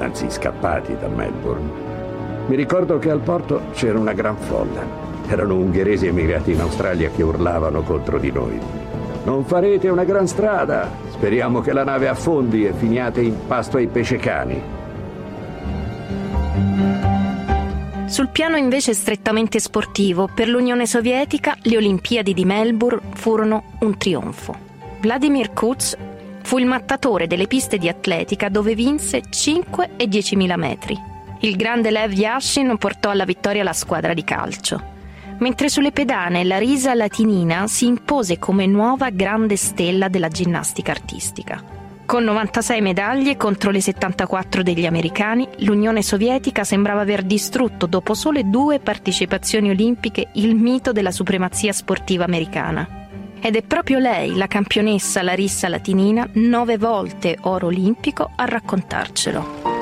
anzi 0.00 0.26
scappati 0.28 0.94
da 1.00 1.08
Melbourne, 1.08 1.70
mi 2.46 2.56
ricordo 2.56 2.98
che 2.98 3.10
al 3.10 3.20
porto 3.20 3.62
c'era 3.72 3.98
una 3.98 4.12
gran 4.12 4.36
folla. 4.36 4.84
Erano 5.26 5.54
ungheresi 5.54 6.08
emigrati 6.08 6.52
in 6.52 6.60
Australia 6.60 7.08
che 7.08 7.22
urlavano 7.22 7.80
contro 7.80 8.18
di 8.18 8.30
noi. 8.30 8.60
Non 9.24 9.46
farete 9.46 9.88
una 9.88 10.04
gran 10.04 10.26
strada! 10.26 10.90
Speriamo 11.08 11.62
che 11.62 11.72
la 11.72 11.84
nave 11.84 12.06
affondi 12.06 12.66
e 12.66 12.74
finiate 12.74 13.22
in 13.22 13.34
pasto 13.46 13.78
ai 13.78 13.86
pescecani. 13.86 14.79
Sul 18.10 18.30
piano 18.30 18.56
invece 18.56 18.92
strettamente 18.92 19.60
sportivo, 19.60 20.28
per 20.34 20.48
l'Unione 20.48 20.84
Sovietica 20.84 21.56
le 21.62 21.76
Olimpiadi 21.76 22.34
di 22.34 22.44
Melbourne 22.44 23.00
furono 23.14 23.76
un 23.82 23.96
trionfo. 23.98 24.52
Vladimir 24.98 25.52
Kutz 25.52 25.96
fu 26.42 26.58
il 26.58 26.66
mattatore 26.66 27.28
delle 27.28 27.46
piste 27.46 27.78
di 27.78 27.88
atletica 27.88 28.48
dove 28.48 28.74
vinse 28.74 29.22
5 29.30 29.90
e 29.96 30.06
10.000 30.06 30.58
metri. 30.58 31.00
Il 31.42 31.54
grande 31.54 31.92
Lev 31.92 32.12
Yashin 32.12 32.76
portò 32.78 33.10
alla 33.10 33.24
vittoria 33.24 33.62
la 33.62 33.72
squadra 33.72 34.12
di 34.12 34.24
calcio. 34.24 34.82
Mentre 35.38 35.68
sulle 35.68 35.92
pedane 35.92 36.42
la 36.42 36.58
risa 36.58 36.92
latinina 36.94 37.68
si 37.68 37.86
impose 37.86 38.40
come 38.40 38.66
nuova 38.66 39.10
grande 39.10 39.54
stella 39.54 40.08
della 40.08 40.28
ginnastica 40.28 40.90
artistica. 40.90 41.79
Con 42.09 42.23
96 42.23 42.81
medaglie 42.81 43.35
contro 43.35 43.71
le 43.71 43.81
74 43.81 44.61
degli 44.61 44.85
americani, 44.85 45.47
l'Unione 45.59 46.03
Sovietica 46.03 46.63
sembrava 46.63 47.01
aver 47.01 47.23
distrutto 47.23 47.87
dopo 47.87 48.13
sole 48.13 48.47
due 48.47 48.79
partecipazioni 48.79 49.69
olimpiche 49.69 50.27
il 50.33 50.55
mito 50.55 50.91
della 50.91 51.11
supremazia 51.11 51.73
sportiva 51.73 52.23
americana. 52.23 52.87
Ed 53.41 53.55
è 53.55 53.63
proprio 53.63 53.97
lei, 53.99 54.35
la 54.35 54.47
campionessa 54.47 55.23
Larissa 55.23 55.67
Latinina, 55.67 56.29
nove 56.33 56.77
volte 56.77 57.37
oro 57.41 57.67
olimpico, 57.67 58.29
a 58.35 58.45
raccontarcelo. 58.45 59.73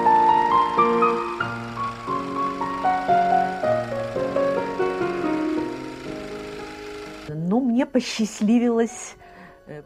Ну, 7.35 7.59
мне 7.59 7.85
посчастливилось 7.85 9.15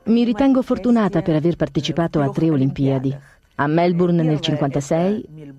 mi 0.04 0.24
ritengo 0.24 0.62
fortunata 0.62 1.22
per 1.22 1.34
aver 1.34 1.56
partecipato 1.56 2.20
a 2.20 2.30
tre 2.30 2.50
Olimpiadi, 2.50 3.16
a 3.56 3.66
Melbourne 3.66 4.22
nel 4.22 4.40
56, 4.40 5.54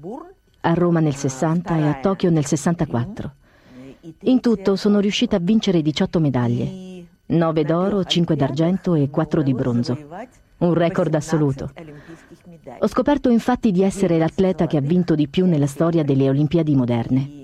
a 0.61 0.73
Roma 0.73 0.99
nel 0.99 1.15
60 1.15 1.77
e 1.77 1.87
a 1.87 1.93
Tokyo 1.95 2.29
nel 2.29 2.45
64. 2.45 3.33
In 4.21 4.39
tutto 4.39 4.75
sono 4.75 4.99
riuscita 4.99 5.35
a 5.35 5.39
vincere 5.39 5.81
18 5.81 6.19
medaglie, 6.19 7.05
9 7.25 7.63
d'oro, 7.63 8.03
5 8.03 8.35
d'argento 8.35 8.95
e 8.95 9.09
4 9.09 9.41
di 9.41 9.53
bronzo. 9.53 9.97
Un 10.57 10.73
record 10.73 11.13
assoluto. 11.13 11.71
Ho 12.79 12.87
scoperto 12.87 13.29
infatti 13.29 13.71
di 13.71 13.83
essere 13.83 14.17
l'atleta 14.17 14.67
che 14.67 14.77
ha 14.77 14.81
vinto 14.81 15.15
di 15.15 15.27
più 15.27 15.45
nella 15.45 15.67
storia 15.67 16.03
delle 16.03 16.29
Olimpiadi 16.29 16.75
moderne. 16.75 17.42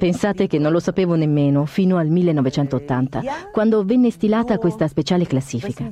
Pensate 0.00 0.46
che 0.46 0.58
non 0.58 0.72
lo 0.72 0.80
sapevo 0.80 1.14
nemmeno 1.14 1.66
fino 1.66 1.98
al 1.98 2.08
1980, 2.08 3.20
quando 3.52 3.84
venne 3.84 4.10
stilata 4.10 4.56
questa 4.56 4.88
speciale 4.88 5.26
classifica. 5.26 5.86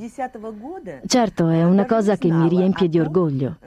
Certo, 1.06 1.48
è 1.48 1.62
una 1.62 1.84
cosa 1.84 2.16
che 2.16 2.30
mi 2.30 2.48
riempie 2.48 2.88
di 2.88 2.98
orgoglio, 2.98 3.58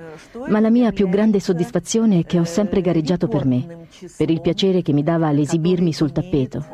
ma 0.48 0.60
la 0.60 0.72
mia 0.72 0.92
più 0.92 1.08
grande 1.10 1.40
soddisfazione 1.40 2.20
è 2.20 2.26
che 2.26 2.40
ho 2.40 2.44
sempre 2.44 2.82
gareggiato 2.82 3.28
per 3.28 3.46
me, 3.46 3.86
per 4.18 4.32
il 4.32 4.42
piacere 4.42 4.82
che 4.82 4.94
mi 4.94 5.04
dava 5.04 5.30
l'esibirmi 5.30 5.94
sul 5.94 6.12
tappeto. 6.12 6.66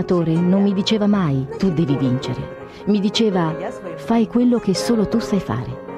allenatore 0.00 0.32
non 0.32 0.62
mi 0.62 0.72
diceva 0.72 1.06
mai 1.06 1.46
tu 1.58 1.70
devi 1.70 1.96
vincere, 1.96 2.68
mi 2.86 3.00
diceva 3.00 3.54
fai 3.96 4.26
quello 4.26 4.58
che 4.58 4.74
solo 4.74 5.06
tu 5.06 5.18
sai 5.18 5.40
fare. 5.40 5.88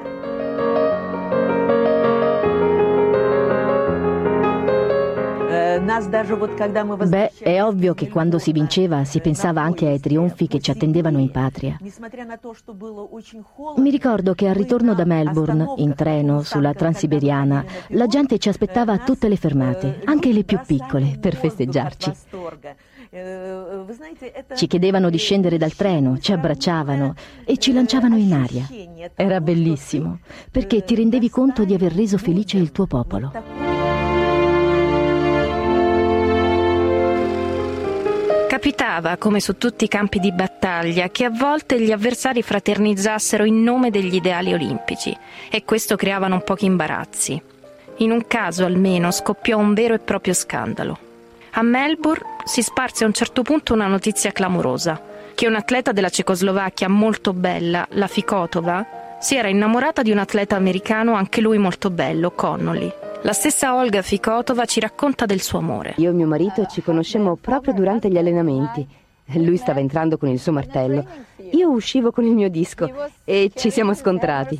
Beh, 7.06 7.32
è 7.38 7.62
ovvio 7.62 7.94
che 7.94 8.08
quando 8.08 8.38
si 8.38 8.52
vinceva 8.52 9.04
si 9.04 9.20
pensava 9.20 9.62
anche 9.62 9.86
ai 9.86 9.98
trionfi 9.98 10.46
che 10.46 10.60
ci 10.60 10.70
attendevano 10.70 11.18
in 11.18 11.30
patria. 11.30 11.78
Mi 13.76 13.90
ricordo 13.90 14.34
che 14.34 14.48
al 14.48 14.54
ritorno 14.54 14.94
da 14.94 15.04
Melbourne, 15.04 15.74
in 15.76 15.94
treno, 15.94 16.42
sulla 16.42 16.72
Transiberiana, 16.72 17.64
la 17.88 18.06
gente 18.06 18.38
ci 18.38 18.48
aspettava 18.48 18.92
a 18.92 18.98
tutte 18.98 19.28
le 19.28 19.36
fermate, 19.36 20.00
anche 20.04 20.32
le 20.32 20.44
più 20.44 20.60
piccole, 20.64 21.16
per 21.20 21.34
festeggiarci. 21.36 22.12
Ci 24.54 24.66
chiedevano 24.66 25.10
di 25.10 25.18
scendere 25.18 25.58
dal 25.58 25.74
treno, 25.74 26.18
ci 26.18 26.32
abbracciavano 26.32 27.14
e 27.44 27.58
ci 27.58 27.74
lanciavano 27.74 28.16
in 28.16 28.32
aria. 28.32 28.66
Era 29.14 29.42
bellissimo, 29.42 30.20
perché 30.50 30.82
ti 30.82 30.94
rendevi 30.94 31.28
conto 31.28 31.66
di 31.66 31.74
aver 31.74 31.92
reso 31.92 32.16
felice 32.16 32.56
il 32.56 32.72
tuo 32.72 32.86
popolo. 32.86 33.30
Capitava, 38.48 39.18
come 39.18 39.40
su 39.40 39.58
tutti 39.58 39.84
i 39.84 39.88
campi 39.88 40.18
di 40.18 40.32
battaglia, 40.32 41.10
che 41.10 41.24
a 41.24 41.30
volte 41.30 41.78
gli 41.82 41.92
avversari 41.92 42.40
fraternizzassero 42.40 43.44
in 43.44 43.62
nome 43.62 43.90
degli 43.90 44.14
ideali 44.14 44.54
olimpici 44.54 45.14
e 45.50 45.64
questo 45.64 45.96
creava 45.96 46.28
non 46.28 46.42
pochi 46.44 46.64
imbarazzi. 46.64 47.42
In 47.98 48.10
un 48.10 48.26
caso 48.26 48.64
almeno 48.64 49.10
scoppiò 49.10 49.58
un 49.58 49.74
vero 49.74 49.92
e 49.92 49.98
proprio 49.98 50.32
scandalo. 50.32 51.10
A 51.54 51.62
Melbourne 51.62 52.36
si 52.44 52.62
sparse 52.62 53.04
a 53.04 53.06
un 53.06 53.12
certo 53.12 53.42
punto 53.42 53.74
una 53.74 53.86
notizia 53.86 54.32
clamorosa, 54.32 54.98
che 55.34 55.46
un'atleta 55.46 55.92
della 55.92 56.08
Cecoslovacchia 56.08 56.88
molto 56.88 57.34
bella, 57.34 57.86
la 57.90 58.06
Fikotova, 58.06 59.18
si 59.20 59.36
era 59.36 59.48
innamorata 59.48 60.00
di 60.00 60.10
un 60.10 60.16
atleta 60.16 60.56
americano 60.56 61.12
anche 61.12 61.42
lui 61.42 61.58
molto 61.58 61.90
bello, 61.90 62.30
Connolly. 62.30 62.90
La 63.20 63.34
stessa 63.34 63.76
Olga 63.76 64.00
Fikotova 64.00 64.64
ci 64.64 64.80
racconta 64.80 65.26
del 65.26 65.42
suo 65.42 65.58
amore. 65.58 65.92
Io 65.98 66.08
e 66.08 66.14
mio 66.14 66.26
marito 66.26 66.64
ci 66.64 66.80
conoscemmo 66.80 67.36
proprio 67.36 67.74
durante 67.74 68.08
gli 68.08 68.16
allenamenti. 68.16 68.88
Lui 69.34 69.58
stava 69.58 69.80
entrando 69.80 70.16
con 70.16 70.30
il 70.30 70.40
suo 70.40 70.52
martello. 70.52 71.04
Io 71.52 71.68
uscivo 71.68 72.12
con 72.12 72.24
il 72.24 72.32
mio 72.32 72.48
disco 72.48 72.90
e 73.24 73.52
ci 73.54 73.70
siamo 73.70 73.92
scontrati. 73.92 74.58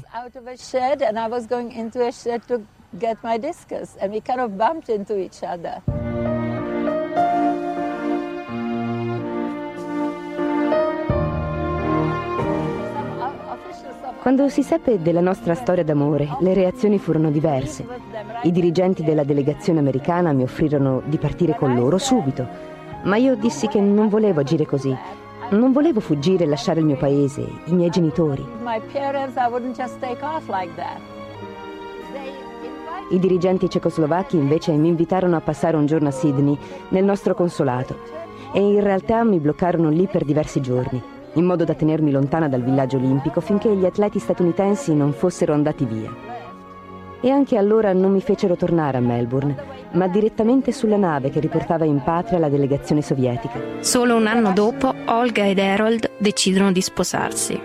Quando 14.22 14.48
si 14.48 14.62
seppe 14.62 15.02
della 15.02 15.20
nostra 15.20 15.52
storia 15.54 15.82
d'amore, 15.82 16.36
le 16.38 16.54
reazioni 16.54 17.00
furono 17.00 17.28
diverse. 17.28 17.84
I 18.44 18.52
dirigenti 18.52 19.02
della 19.02 19.24
delegazione 19.24 19.80
americana 19.80 20.30
mi 20.32 20.44
offrirono 20.44 21.02
di 21.06 21.18
partire 21.18 21.56
con 21.56 21.74
loro 21.74 21.98
subito, 21.98 22.46
ma 23.02 23.16
io 23.16 23.34
dissi 23.34 23.66
che 23.66 23.80
non 23.80 24.08
volevo 24.08 24.38
agire 24.38 24.64
così. 24.64 24.96
Non 25.50 25.72
volevo 25.72 25.98
fuggire 25.98 26.44
e 26.44 26.46
lasciare 26.46 26.78
il 26.78 26.86
mio 26.86 26.96
paese, 26.96 27.44
i 27.64 27.74
miei 27.74 27.90
genitori. 27.90 28.46
I 33.10 33.18
dirigenti 33.18 33.68
cecoslovacchi 33.68 34.36
invece 34.36 34.70
mi 34.70 34.86
invitarono 34.86 35.34
a 35.34 35.40
passare 35.40 35.76
un 35.76 35.86
giorno 35.86 36.06
a 36.06 36.12
Sydney, 36.12 36.56
nel 36.90 37.02
nostro 37.02 37.34
consolato, 37.34 37.98
e 38.52 38.60
in 38.60 38.84
realtà 38.84 39.24
mi 39.24 39.40
bloccarono 39.40 39.88
lì 39.88 40.06
per 40.06 40.24
diversi 40.24 40.60
giorni 40.60 41.20
in 41.34 41.44
modo 41.44 41.64
da 41.64 41.74
tenermi 41.74 42.10
lontana 42.10 42.48
dal 42.48 42.62
villaggio 42.62 42.96
olimpico 42.96 43.40
finché 43.40 43.74
gli 43.74 43.84
atleti 43.84 44.18
statunitensi 44.18 44.94
non 44.94 45.12
fossero 45.12 45.54
andati 45.54 45.84
via. 45.84 46.10
E 47.20 47.30
anche 47.30 47.56
allora 47.56 47.92
non 47.92 48.12
mi 48.12 48.20
fecero 48.20 48.56
tornare 48.56 48.98
a 48.98 49.00
Melbourne, 49.00 49.56
ma 49.92 50.08
direttamente 50.08 50.72
sulla 50.72 50.96
nave 50.96 51.30
che 51.30 51.40
riportava 51.40 51.84
in 51.84 52.02
patria 52.02 52.38
la 52.38 52.48
delegazione 52.48 53.02
sovietica. 53.02 53.60
Solo 53.80 54.16
un 54.16 54.26
anno 54.26 54.52
dopo, 54.52 54.92
Olga 55.06 55.46
ed 55.46 55.58
Harold 55.58 56.10
decidono 56.18 56.72
di 56.72 56.80
sposarsi. 56.80 57.60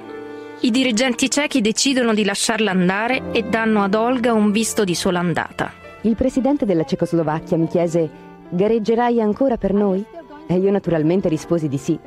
I 0.59 0.71
dirigenti 0.71 1.29
cechi 1.29 1.61
decidono 1.61 2.13
di 2.13 2.23
lasciarla 2.23 2.71
andare 2.71 3.31
e 3.31 3.43
danno 3.43 3.83
ad 3.83 3.93
Olga 3.93 4.33
un 4.33 4.51
visto 4.51 4.83
di 4.83 4.95
sola 4.95 5.19
andata. 5.19 5.71
Il 6.01 6.15
presidente 6.15 6.65
della 6.65 6.83
Cecoslovacchia 6.83 7.57
mi 7.57 7.67
chiese: 7.67 8.09
Gareggerai 8.49 9.21
ancora 9.21 9.57
per 9.57 9.73
noi? 9.73 10.03
E 10.47 10.55
io 10.55 10.71
naturalmente 10.71 11.29
risposi 11.29 11.67
di 11.67 11.77
sì, 11.77 11.99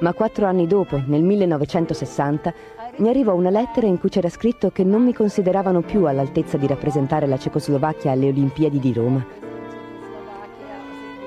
ma 0.00 0.12
quattro 0.12 0.46
anni 0.46 0.66
dopo, 0.66 1.00
nel 1.06 1.22
1960, 1.22 2.54
mi 2.96 3.08
arrivò 3.08 3.34
una 3.34 3.50
lettera 3.50 3.86
in 3.86 3.98
cui 3.98 4.08
c'era 4.08 4.28
scritto 4.28 4.70
che 4.70 4.84
non 4.84 5.02
mi 5.02 5.14
consideravano 5.14 5.80
più 5.80 6.04
all'altezza 6.04 6.56
di 6.56 6.66
rappresentare 6.66 7.26
la 7.26 7.38
Cecoslovacchia 7.38 8.12
alle 8.12 8.28
Olimpiadi 8.28 8.78
di 8.78 8.92
Roma. 8.92 9.24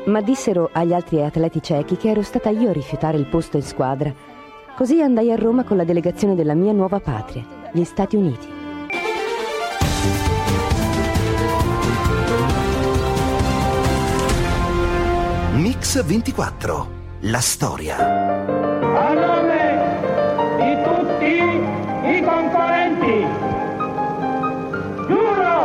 Ma 0.05 0.21
dissero 0.21 0.69
agli 0.71 0.93
altri 0.93 1.21
atleti 1.21 1.61
cechi 1.61 1.97
che 1.97 2.09
ero 2.09 2.21
stata 2.21 2.49
io 2.49 2.69
a 2.69 2.73
rifiutare 2.73 3.17
il 3.17 3.25
posto 3.25 3.57
in 3.57 3.63
squadra. 3.63 4.13
Così 4.75 5.01
andai 5.01 5.31
a 5.31 5.35
Roma 5.35 5.63
con 5.63 5.77
la 5.77 5.83
delegazione 5.83 6.35
della 6.35 6.53
mia 6.53 6.71
nuova 6.71 6.99
patria, 6.99 7.45
gli 7.71 7.83
Stati 7.83 8.15
Uniti. 8.15 8.57
Mix 15.55 16.03
24 16.03 16.97
la 17.23 17.41
storia. 17.41 18.58
A 18.99 19.13
nome 19.13 19.79
di 20.59 20.75
tutti 20.83 21.39
i 22.05 22.21
concorrenti, 22.21 23.25
giuro 25.07 25.55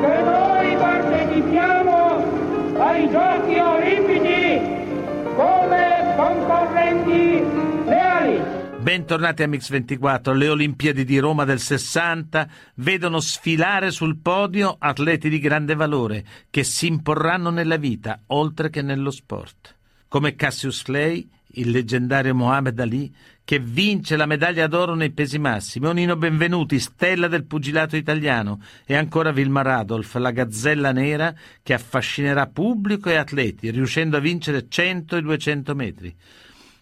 che 0.00 0.22
noi 0.22 0.74
partecipiamo 0.78 2.80
ai 2.80 3.10
giochi 3.10 3.58
olimpici 3.58 4.58
come 5.36 6.14
concorrenti 6.16 7.44
leali. 7.84 8.40
Bentornati 8.78 9.42
a 9.42 9.46
Mix24. 9.46 10.32
Le 10.32 10.48
Olimpiadi 10.48 11.04
di 11.04 11.18
Roma 11.18 11.44
del 11.44 11.60
60 11.60 12.48
vedono 12.76 13.20
sfilare 13.20 13.90
sul 13.90 14.16
podio 14.16 14.76
atleti 14.78 15.28
di 15.28 15.38
grande 15.38 15.74
valore 15.74 16.24
che 16.48 16.64
si 16.64 16.86
imporranno 16.86 17.50
nella 17.50 17.76
vita 17.76 18.22
oltre 18.28 18.70
che 18.70 18.80
nello 18.80 19.10
sport 19.10 19.76
come 20.08 20.34
Cassius 20.34 20.82
Clay, 20.82 21.28
il 21.52 21.70
leggendario 21.70 22.34
Mohamed 22.34 22.78
Ali, 22.78 23.14
che 23.44 23.58
vince 23.58 24.16
la 24.16 24.26
medaglia 24.26 24.66
d'oro 24.66 24.94
nei 24.94 25.10
pesi 25.10 25.38
massimi, 25.38 25.86
Onino 25.86 26.16
Benvenuti, 26.16 26.78
stella 26.78 27.28
del 27.28 27.44
pugilato 27.44 27.96
italiano, 27.96 28.60
e 28.84 28.94
ancora 28.94 29.32
Vilma 29.32 29.62
Radolf, 29.62 30.16
la 30.16 30.30
gazzella 30.30 30.92
nera 30.92 31.34
che 31.62 31.72
affascinerà 31.72 32.46
pubblico 32.46 33.08
e 33.08 33.16
atleti, 33.16 33.70
riuscendo 33.70 34.18
a 34.18 34.20
vincere 34.20 34.66
100 34.68 35.16
e 35.16 35.22
200 35.22 35.74
metri. 35.74 36.14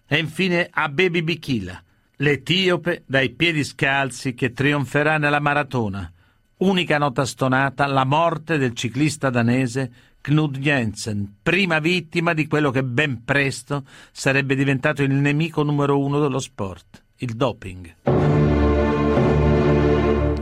E 0.08 0.18
infine 0.18 0.68
Abebi 0.70 1.22
Bikila, 1.22 1.80
l'etiope 2.16 3.04
dai 3.06 3.30
piedi 3.30 3.62
scalzi 3.62 4.34
che 4.34 4.52
trionferà 4.52 5.18
nella 5.18 5.40
maratona. 5.40 6.10
Unica 6.58 6.98
nota 6.98 7.24
stonata, 7.24 7.86
la 7.86 8.04
morte 8.04 8.58
del 8.58 8.72
ciclista 8.72 9.30
danese 9.30 9.90
Knud 10.26 10.58
Jensen, 10.58 11.36
prima 11.40 11.78
vittima 11.78 12.34
di 12.34 12.48
quello 12.48 12.72
che 12.72 12.82
ben 12.82 13.22
presto 13.24 13.84
sarebbe 14.10 14.56
diventato 14.56 15.04
il 15.04 15.12
nemico 15.12 15.62
numero 15.62 16.00
uno 16.00 16.18
dello 16.18 16.40
sport, 16.40 17.00
il 17.18 17.36
doping. 17.36 17.94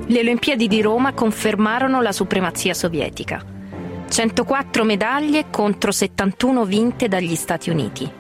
Le 0.07 0.19
Olimpiadi 0.19 0.69
di 0.69 0.81
Roma 0.81 1.13
confermarono 1.13 2.01
la 2.01 2.13
supremazia 2.13 2.73
sovietica. 2.73 3.45
104 4.09 4.85
medaglie 4.85 5.51
contro 5.51 5.93
71 5.93 6.65
vinte 6.65 7.07
dagli 7.07 7.35
Stati 7.35 7.69
Uniti, 7.69 8.11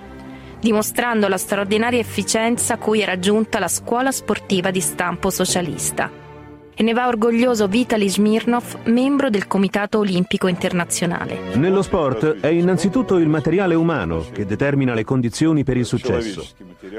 dimostrando 0.61 1.29
la 1.29 1.39
straordinaria 1.39 1.99
efficienza 1.99 2.77
cui 2.77 3.01
era 3.01 3.19
giunta 3.19 3.59
la 3.59 3.69
scuola 3.69 4.13
sportiva 4.13 4.71
di 4.71 4.83
stampo 4.83 5.31
socialista 5.31 6.24
e 6.75 6.83
ne 6.83 6.93
va 6.93 7.07
orgoglioso 7.07 7.67
Vitaly 7.67 8.09
Smirnov, 8.09 8.81
membro 8.85 9.31
del 9.31 9.47
Comitato 9.47 9.99
Olimpico 9.99 10.49
Internazionale. 10.49 11.39
Nello 11.55 11.83
sport 11.83 12.41
è 12.41 12.49
innanzitutto 12.49 13.19
il 13.19 13.29
materiale 13.29 13.75
umano 13.75 14.25
che 14.33 14.45
determina 14.45 14.95
le 14.95 15.05
condizioni 15.05 15.65
per 15.65 15.77
il 15.77 15.85
successo, 15.85 16.47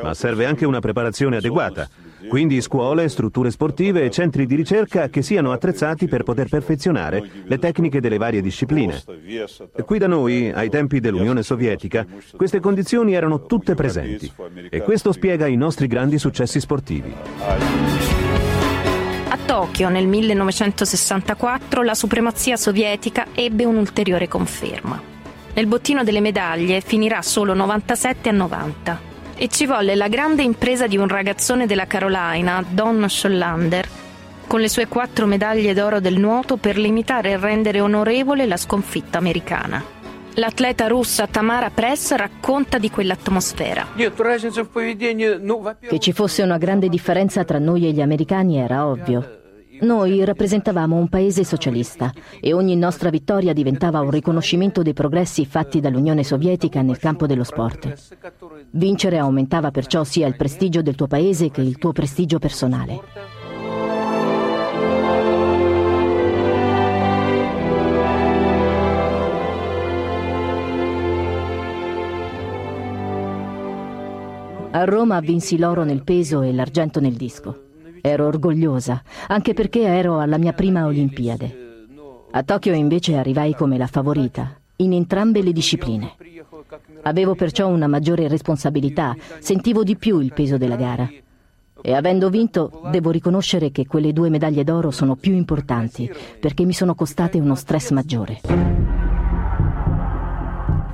ma 0.01 0.13
serve 0.13 0.45
anche 0.45 0.65
una 0.65 0.79
preparazione 0.79 1.37
adeguata, 1.37 1.87
quindi 2.27 2.61
scuole, 2.61 3.07
strutture 3.07 3.51
sportive 3.51 4.03
e 4.03 4.09
centri 4.09 4.45
di 4.45 4.55
ricerca 4.55 5.09
che 5.09 5.21
siano 5.21 5.51
attrezzati 5.51 6.07
per 6.07 6.23
poter 6.23 6.47
perfezionare 6.49 7.23
le 7.43 7.59
tecniche 7.59 8.01
delle 8.01 8.17
varie 8.17 8.41
discipline. 8.41 9.01
Qui 9.85 9.97
da 9.97 10.07
noi, 10.07 10.51
ai 10.51 10.69
tempi 10.69 10.99
dell'Unione 10.99 11.43
Sovietica, 11.43 12.05
queste 12.35 12.59
condizioni 12.59 13.13
erano 13.13 13.45
tutte 13.45 13.75
presenti 13.75 14.31
e 14.69 14.81
questo 14.81 15.11
spiega 15.11 15.45
i 15.47 15.55
nostri 15.55 15.87
grandi 15.87 16.17
successi 16.17 16.59
sportivi. 16.59 17.13
A 19.55 19.59
Tokyo 19.59 19.87
nel 19.87 20.05
1964 20.05 21.81
la 21.81 21.93
supremazia 21.93 22.57
sovietica 22.57 23.27
ebbe 23.33 23.63
un'ulteriore 23.63 24.27
conferma. 24.27 25.01
Nel 25.53 25.65
bottino 25.65 26.03
delle 26.03 26.19
medaglie 26.19 26.81
finirà 26.81 27.21
solo 27.21 27.53
97 27.53 28.27
a 28.27 28.33
90 28.33 28.99
e 29.37 29.47
ci 29.47 29.65
volle 29.65 29.95
la 29.95 30.09
grande 30.09 30.43
impresa 30.43 30.87
di 30.87 30.97
un 30.97 31.07
ragazzone 31.07 31.67
della 31.67 31.87
Carolina, 31.87 32.61
Don 32.67 33.07
Schollander, 33.07 33.87
con 34.45 34.59
le 34.59 34.67
sue 34.67 34.89
quattro 34.89 35.25
medaglie 35.25 35.73
d'oro 35.73 36.01
del 36.01 36.19
nuoto 36.19 36.57
per 36.57 36.77
limitare 36.77 37.31
e 37.31 37.37
rendere 37.37 37.79
onorevole 37.79 38.47
la 38.47 38.57
sconfitta 38.57 39.19
americana. 39.19 39.81
L'atleta 40.33 40.87
russa 40.87 41.27
Tamara 41.27 41.69
Press 41.69 42.13
racconta 42.13 42.77
di 42.77 42.89
quell'atmosfera. 42.89 43.87
Che 43.95 45.99
ci 45.99 46.11
fosse 46.11 46.43
una 46.43 46.57
grande 46.57 46.89
differenza 46.89 47.45
tra 47.45 47.57
noi 47.57 47.87
e 47.87 47.93
gli 47.93 48.01
americani 48.01 48.57
era 48.57 48.85
ovvio. 48.85 49.43
Noi 49.81 50.23
rappresentavamo 50.23 50.95
un 50.95 51.09
paese 51.09 51.43
socialista 51.43 52.11
e 52.39 52.53
ogni 52.53 52.75
nostra 52.75 53.09
vittoria 53.09 53.53
diventava 53.53 53.99
un 53.99 54.09
riconoscimento 54.09 54.81
dei 54.81 54.93
progressi 54.93 55.45
fatti 55.45 55.79
dall'Unione 55.79 56.23
Sovietica 56.23 56.81
nel 56.81 56.97
campo 56.97 57.25
dello 57.25 57.43
sport. 57.43 57.93
Vincere 58.71 59.17
aumentava 59.17 59.71
perciò 59.71 60.03
sia 60.03 60.27
il 60.27 60.35
prestigio 60.35 60.81
del 60.81 60.95
tuo 60.95 61.07
paese 61.07 61.51
che 61.51 61.61
il 61.61 61.77
tuo 61.77 61.91
prestigio 61.91 62.39
personale. 62.39 63.01
A 74.71 74.83
Roma 74.83 75.21
vinsi 75.21 75.57
l'oro 75.57 75.83
nel 75.85 76.03
peso 76.03 76.41
e 76.41 76.51
l'argento 76.51 76.99
nel 76.99 77.13
disco. 77.13 77.64
Ero 78.07 78.27
orgogliosa, 78.27 79.01
anche 79.29 79.55
perché 79.55 79.81
ero 79.81 80.19
alla 80.19 80.37
mia 80.37 80.53
prima 80.53 80.85
Olimpiade. 80.85 81.87
A 82.29 82.43
Tokyo 82.43 82.75
invece 82.75 83.15
arrivai 83.15 83.55
come 83.55 83.79
la 83.79 83.87
favorita, 83.87 84.55
in 84.75 84.93
entrambe 84.93 85.41
le 85.41 85.51
discipline. 85.51 86.13
Avevo 87.01 87.33
perciò 87.33 87.67
una 87.67 87.87
maggiore 87.87 88.27
responsabilità, 88.27 89.15
sentivo 89.39 89.83
di 89.83 89.95
più 89.95 90.19
il 90.19 90.33
peso 90.33 90.57
della 90.57 90.75
gara. 90.75 91.09
E 91.81 91.93
avendo 91.95 92.29
vinto, 92.29 92.83
devo 92.91 93.09
riconoscere 93.09 93.71
che 93.71 93.87
quelle 93.87 94.13
due 94.13 94.29
medaglie 94.29 94.63
d'oro 94.63 94.91
sono 94.91 95.15
più 95.15 95.33
importanti, 95.33 96.07
perché 96.39 96.63
mi 96.63 96.73
sono 96.73 96.93
costate 96.93 97.39
uno 97.39 97.55
stress 97.55 97.89
maggiore. 97.89 98.41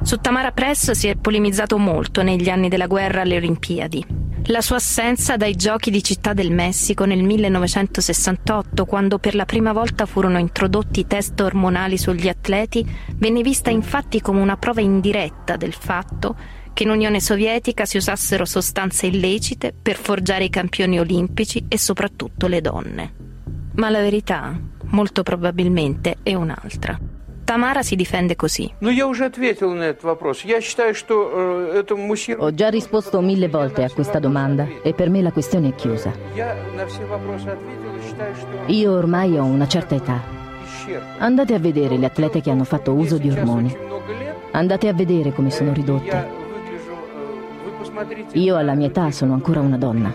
Su 0.01 0.15
Tamara 0.15 0.51
Press 0.51 0.91
si 0.91 1.09
è 1.09 1.17
polemizzato 1.17 1.77
molto 1.77 2.23
negli 2.23 2.47
anni 2.47 2.69
della 2.69 2.87
guerra 2.87 3.19
alle 3.19 3.35
Olimpiadi. 3.35 4.20
La 4.45 4.61
sua 4.61 4.77
assenza 4.77 5.37
dai 5.37 5.55
Giochi 5.55 5.91
di 5.91 6.03
Città 6.03 6.33
del 6.33 6.51
Messico 6.51 7.05
nel 7.05 7.23
1968, 7.23 8.85
quando 8.85 9.19
per 9.19 9.35
la 9.35 9.45
prima 9.45 9.71
volta 9.71 10.07
furono 10.07 10.39
introdotti 10.39 11.05
test 11.05 11.39
ormonali 11.39 11.97
sugli 11.97 12.27
atleti, 12.27 12.83
venne 13.15 13.43
vista 13.43 13.69
infatti 13.69 14.19
come 14.19 14.41
una 14.41 14.57
prova 14.57 14.81
indiretta 14.81 15.57
del 15.57 15.73
fatto 15.73 16.35
che 16.73 16.83
in 16.83 16.89
Unione 16.89 17.21
Sovietica 17.21 17.85
si 17.85 17.97
usassero 17.97 18.45
sostanze 18.45 19.05
illecite 19.05 19.73
per 19.79 19.95
forgiare 19.95 20.45
i 20.45 20.49
campioni 20.49 20.99
olimpici 20.99 21.65
e 21.67 21.77
soprattutto 21.77 22.47
le 22.47 22.61
donne. 22.61 23.13
Ma 23.75 23.89
la 23.91 23.99
verità, 23.99 24.59
molto 24.85 25.21
probabilmente, 25.21 26.17
è 26.23 26.33
un'altra. 26.33 27.10
Tamara 27.43 27.81
si 27.81 27.95
difende 27.95 28.35
così. 28.35 28.71
Ho 32.37 32.53
già 32.53 32.69
risposto 32.69 33.21
mille 33.21 33.47
volte 33.49 33.83
a 33.83 33.89
questa 33.89 34.19
domanda 34.19 34.67
e 34.81 34.93
per 34.93 35.09
me 35.09 35.21
la 35.21 35.31
questione 35.31 35.69
è 35.69 35.75
chiusa. 35.75 36.13
Io 38.67 38.91
ormai 38.91 39.37
ho 39.37 39.43
una 39.43 39.67
certa 39.67 39.95
età. 39.95 40.39
Andate 41.17 41.53
a 41.53 41.59
vedere 41.59 41.97
le 41.97 42.05
atlete 42.05 42.41
che 42.41 42.49
hanno 42.49 42.63
fatto 42.63 42.93
uso 42.93 43.17
di 43.17 43.29
ormoni. 43.29 43.75
Andate 44.51 44.87
a 44.87 44.93
vedere 44.93 45.33
come 45.33 45.49
sono 45.51 45.73
ridotte. 45.73 46.39
Io 48.33 48.55
alla 48.55 48.73
mia 48.73 48.87
età 48.87 49.11
sono 49.11 49.33
ancora 49.33 49.59
una 49.59 49.77
donna. 49.77 50.13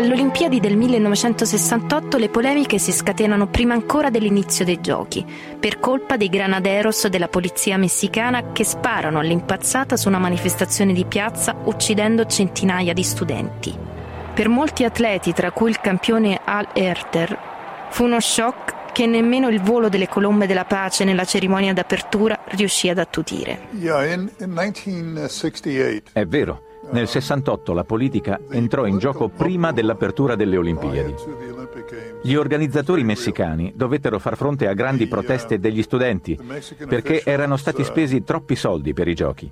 Alle 0.00 0.14
Olimpiadi 0.14 0.60
del 0.60 0.78
1968 0.78 2.16
le 2.16 2.30
polemiche 2.30 2.78
si 2.78 2.90
scatenano 2.90 3.48
prima 3.48 3.74
ancora 3.74 4.08
dell'inizio 4.08 4.64
dei 4.64 4.80
giochi, 4.80 5.22
per 5.60 5.78
colpa 5.78 6.16
dei 6.16 6.30
granaderos 6.30 7.08
della 7.08 7.28
polizia 7.28 7.76
messicana 7.76 8.50
che 8.52 8.64
sparano 8.64 9.18
all'impazzata 9.18 9.98
su 9.98 10.08
una 10.08 10.18
manifestazione 10.18 10.94
di 10.94 11.04
piazza 11.04 11.54
uccidendo 11.64 12.24
centinaia 12.24 12.94
di 12.94 13.02
studenti. 13.02 13.76
Per 14.32 14.48
molti 14.48 14.84
atleti, 14.84 15.34
tra 15.34 15.50
cui 15.50 15.68
il 15.68 15.80
campione 15.82 16.40
Al 16.42 16.68
Erter, 16.72 17.38
fu 17.90 18.04
uno 18.04 18.20
shock 18.20 18.92
che 18.92 19.04
nemmeno 19.04 19.48
il 19.48 19.60
volo 19.60 19.90
delle 19.90 20.08
colombe 20.08 20.46
della 20.46 20.64
pace 20.64 21.04
nella 21.04 21.26
cerimonia 21.26 21.74
d'apertura 21.74 22.40
riuscì 22.52 22.88
ad 22.88 22.96
attutire. 22.96 23.66
È 26.10 26.24
vero. 26.24 26.68
Nel 26.92 27.06
68 27.06 27.72
la 27.72 27.84
politica 27.84 28.40
entrò 28.50 28.86
in 28.86 28.98
gioco 28.98 29.28
prima 29.28 29.72
dell'apertura 29.72 30.34
delle 30.34 30.56
Olimpiadi. 30.56 31.14
Gli 32.22 32.34
organizzatori 32.34 33.04
messicani 33.04 33.72
dovettero 33.74 34.18
far 34.18 34.36
fronte 34.36 34.66
a 34.68 34.74
grandi 34.74 35.06
proteste 35.06 35.58
degli 35.58 35.82
studenti 35.82 36.38
perché 36.88 37.22
erano 37.24 37.56
stati 37.56 37.84
spesi 37.84 38.22
troppi 38.24 38.56
soldi 38.56 38.92
per 38.92 39.08
i 39.08 39.14
giochi. 39.14 39.50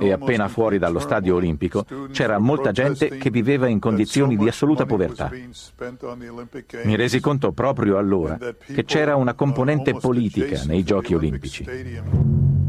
E 0.00 0.10
appena 0.10 0.48
fuori 0.48 0.78
dallo 0.78 0.98
stadio 0.98 1.36
olimpico 1.36 1.84
c'era 2.10 2.38
molta 2.38 2.72
gente 2.72 3.18
che 3.18 3.30
viveva 3.30 3.68
in 3.68 3.78
condizioni 3.78 4.36
di 4.36 4.48
assoluta 4.48 4.84
povertà. 4.84 5.30
Mi 6.84 6.96
resi 6.96 7.20
conto 7.20 7.52
proprio 7.52 7.96
allora 7.96 8.36
che 8.36 8.84
c'era 8.84 9.14
una 9.14 9.34
componente 9.34 9.94
politica 9.94 10.62
nei 10.64 10.82
giochi 10.82 11.14
olimpici. 11.14 12.59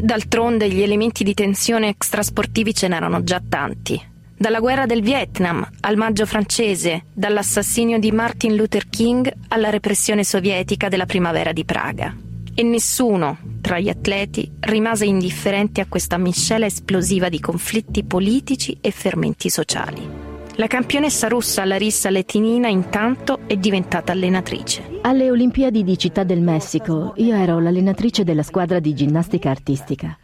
D'altronde 0.00 0.70
gli 0.70 0.80
elementi 0.80 1.24
di 1.24 1.34
tensione 1.34 1.88
extrasportivi 1.88 2.72
ce 2.72 2.86
n'erano 2.86 3.24
già 3.24 3.42
tanti. 3.46 4.00
Dalla 4.36 4.60
guerra 4.60 4.86
del 4.86 5.02
Vietnam 5.02 5.68
al 5.80 5.96
maggio 5.96 6.24
francese, 6.24 7.06
dall'assassinio 7.12 7.98
di 7.98 8.12
Martin 8.12 8.54
Luther 8.54 8.88
King 8.88 9.28
alla 9.48 9.70
repressione 9.70 10.22
sovietica 10.22 10.88
della 10.88 11.06
primavera 11.06 11.52
di 11.52 11.64
Praga. 11.64 12.16
E 12.54 12.62
nessuno, 12.62 13.38
tra 13.60 13.80
gli 13.80 13.88
atleti, 13.88 14.48
rimase 14.60 15.04
indifferente 15.04 15.80
a 15.80 15.86
questa 15.88 16.16
miscela 16.16 16.66
esplosiva 16.66 17.28
di 17.28 17.40
conflitti 17.40 18.04
politici 18.04 18.78
e 18.80 18.92
fermenti 18.92 19.50
sociali. 19.50 20.27
La 20.58 20.66
campionessa 20.66 21.28
russa 21.28 21.64
Larissa 21.64 22.10
Letinina 22.10 22.66
intanto 22.66 23.38
è 23.46 23.54
diventata 23.56 24.10
allenatrice. 24.10 24.98
Alle 25.02 25.30
Olimpiadi 25.30 25.84
di 25.84 25.96
Città 25.96 26.24
del 26.24 26.40
Messico 26.40 27.12
io 27.18 27.36
ero 27.36 27.60
l'allenatrice 27.60 28.24
della 28.24 28.42
squadra 28.42 28.80
di 28.80 28.92
ginnastica 28.92 29.50
artistica. 29.50 30.18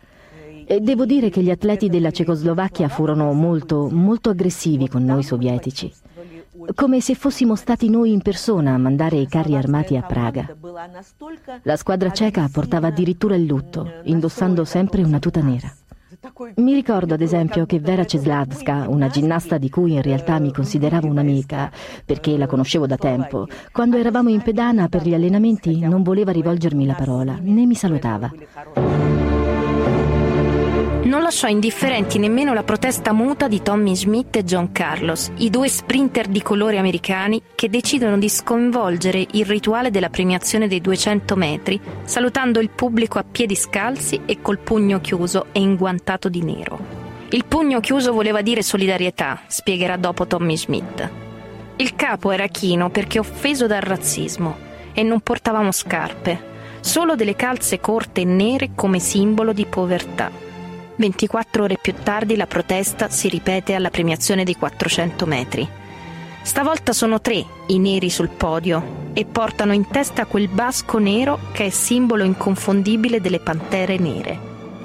E 0.67 0.81
devo 0.81 1.07
dire 1.07 1.31
che 1.31 1.41
gli 1.41 1.51
atleti 1.51 1.89
della 1.89 2.11
Cecoslovacchia 2.11 2.89
furono 2.89 3.33
molto, 3.33 3.89
molto 3.89 4.31
aggressivi 4.31 4.89
con 4.89 5.05
noi 5.05 5.23
sovietici. 5.23 5.93
Come 6.75 7.01
se 7.01 7.15
fossimo 7.15 7.55
stati 7.55 7.89
noi 7.89 8.11
in 8.11 8.21
persona 8.21 8.75
a 8.75 8.79
mandare 8.79 9.19
i 9.19 9.29
carri 9.29 9.55
armati 9.55 9.97
a 9.97 10.03
Praga. 10.03 10.53
La 11.63 11.77
squadra 11.77 12.11
ceca 12.11 12.49
portava 12.51 12.89
addirittura 12.89 13.37
il 13.37 13.45
lutto, 13.45 13.89
indossando 14.03 14.65
sempre 14.65 15.05
una 15.05 15.21
tuta 15.21 15.41
nera. 15.41 15.73
Mi 16.57 16.73
ricordo 16.73 17.15
ad 17.15 17.21
esempio 17.21 17.67
che 17.67 17.81
Vera 17.81 18.05
Ceslavska, 18.05 18.87
una 18.89 19.09
ginnasta 19.09 19.59
di 19.59 19.69
cui 19.69 19.93
in 19.93 20.03
realtà 20.03 20.39
mi 20.39 20.53
consideravo 20.53 21.07
un'amica, 21.07 21.71
perché 22.05 22.39
la 22.39 22.47
conoscevo 22.47 22.87
da 22.87 22.97
tempo, 22.97 23.47
quando 23.73 23.97
eravamo 23.97 24.31
in 24.31 24.43
pedana 24.43 24.89
per 24.89 25.07
gli 25.07 25.15
allenamenti 25.15 25.81
non 25.81 26.03
voleva 26.03 26.33
rivolgermi 26.33 26.87
la 26.87 26.95
parola, 26.95 27.37
né 27.41 27.67
mi 27.67 27.75
salutava. 27.75 28.33
Non 31.15 31.23
lasciò 31.23 31.47
indifferenti 31.47 32.19
nemmeno 32.19 32.53
la 32.55 32.65
protesta 32.65 33.13
muta 33.13 33.47
di 33.47 33.63
Tommy 33.63 33.95
Schmidt 33.95 34.35
e 34.35 34.43
John 34.43 34.73
Carlos, 34.73 35.31
i 35.37 35.49
due 35.49 35.69
sprinter 35.69 36.27
di 36.27 36.43
colore 36.43 36.77
americani 36.77 37.41
che 37.55 37.71
decidono 37.71 38.19
di 38.19 38.29
sconvolgere 38.29 39.25
il 39.31 39.47
rituale 39.47 39.93
della 39.93 40.09
premiazione 40.09 40.67
dei 40.67 40.81
200 40.81 41.37
metri, 41.37 41.81
salutando 42.03 42.59
il 42.59 42.71
pubblico 42.71 43.21
a 43.21 43.25
piedi 43.31 43.55
scalzi 43.55 44.23
e 44.27 44.43
col 44.43 44.59
pugno 44.59 45.01
chiuso 45.01 45.47
e 45.53 45.61
inguantato 45.61 46.29
di 46.29 46.43
nero. 46.43 46.79
Il 47.29 47.45
pugno 47.45 47.79
chiuso 47.79 48.13
voleva 48.13 48.43
dire 48.43 48.63
solidarietà, 48.63 49.43
spiegherà 49.47 49.97
dopo 49.97 50.27
Tommy 50.27 50.57
Schmidt. 50.57 51.09
Il 51.77 51.95
capo 51.95 52.33
era 52.33 52.49
chino 52.49 52.91
perché 52.91 53.21
offeso 53.21 53.69
dal 53.69 53.83
razzismo 53.83 54.57
e 54.93 55.05
non 55.05 55.21
portavamo 55.21 55.71
scarpe, 55.71 56.43
solo 56.81 57.15
delle 57.15 57.37
calze 57.37 57.79
corte 57.79 58.23
e 58.23 58.25
nere 58.25 58.71
come 58.75 58.99
simbolo 58.99 59.53
di 59.53 59.65
povertà. 59.65 60.44
24 60.97 61.65
ore 61.65 61.79
più 61.81 61.93
tardi 62.03 62.37
la 62.37 62.47
protesta 62.47 63.09
si 63.09 63.29
ripete 63.29 63.75
alla 63.75 63.91
premiazione 63.91 64.45
dei 64.45 64.57
400 64.57 65.27
metri. 65.27 65.69
Stavolta 66.43 66.93
sono 66.93 67.21
tre 67.21 67.45
i 67.69 67.79
neri 67.79 68.11
sul 68.11 68.29
podio 68.29 69.11
e 69.15 69.25
portano 69.25 69.73
in 69.73 69.89
testa 69.89 70.27
quel 70.27 70.49
basco 70.49 70.99
nero 70.99 71.39
che 71.53 71.67
è 71.67 71.71
simbolo 71.71 72.23
inconfondibile 72.23 73.21
delle 73.21 73.41
Pantere 73.41 73.99
Nere, 73.99 74.39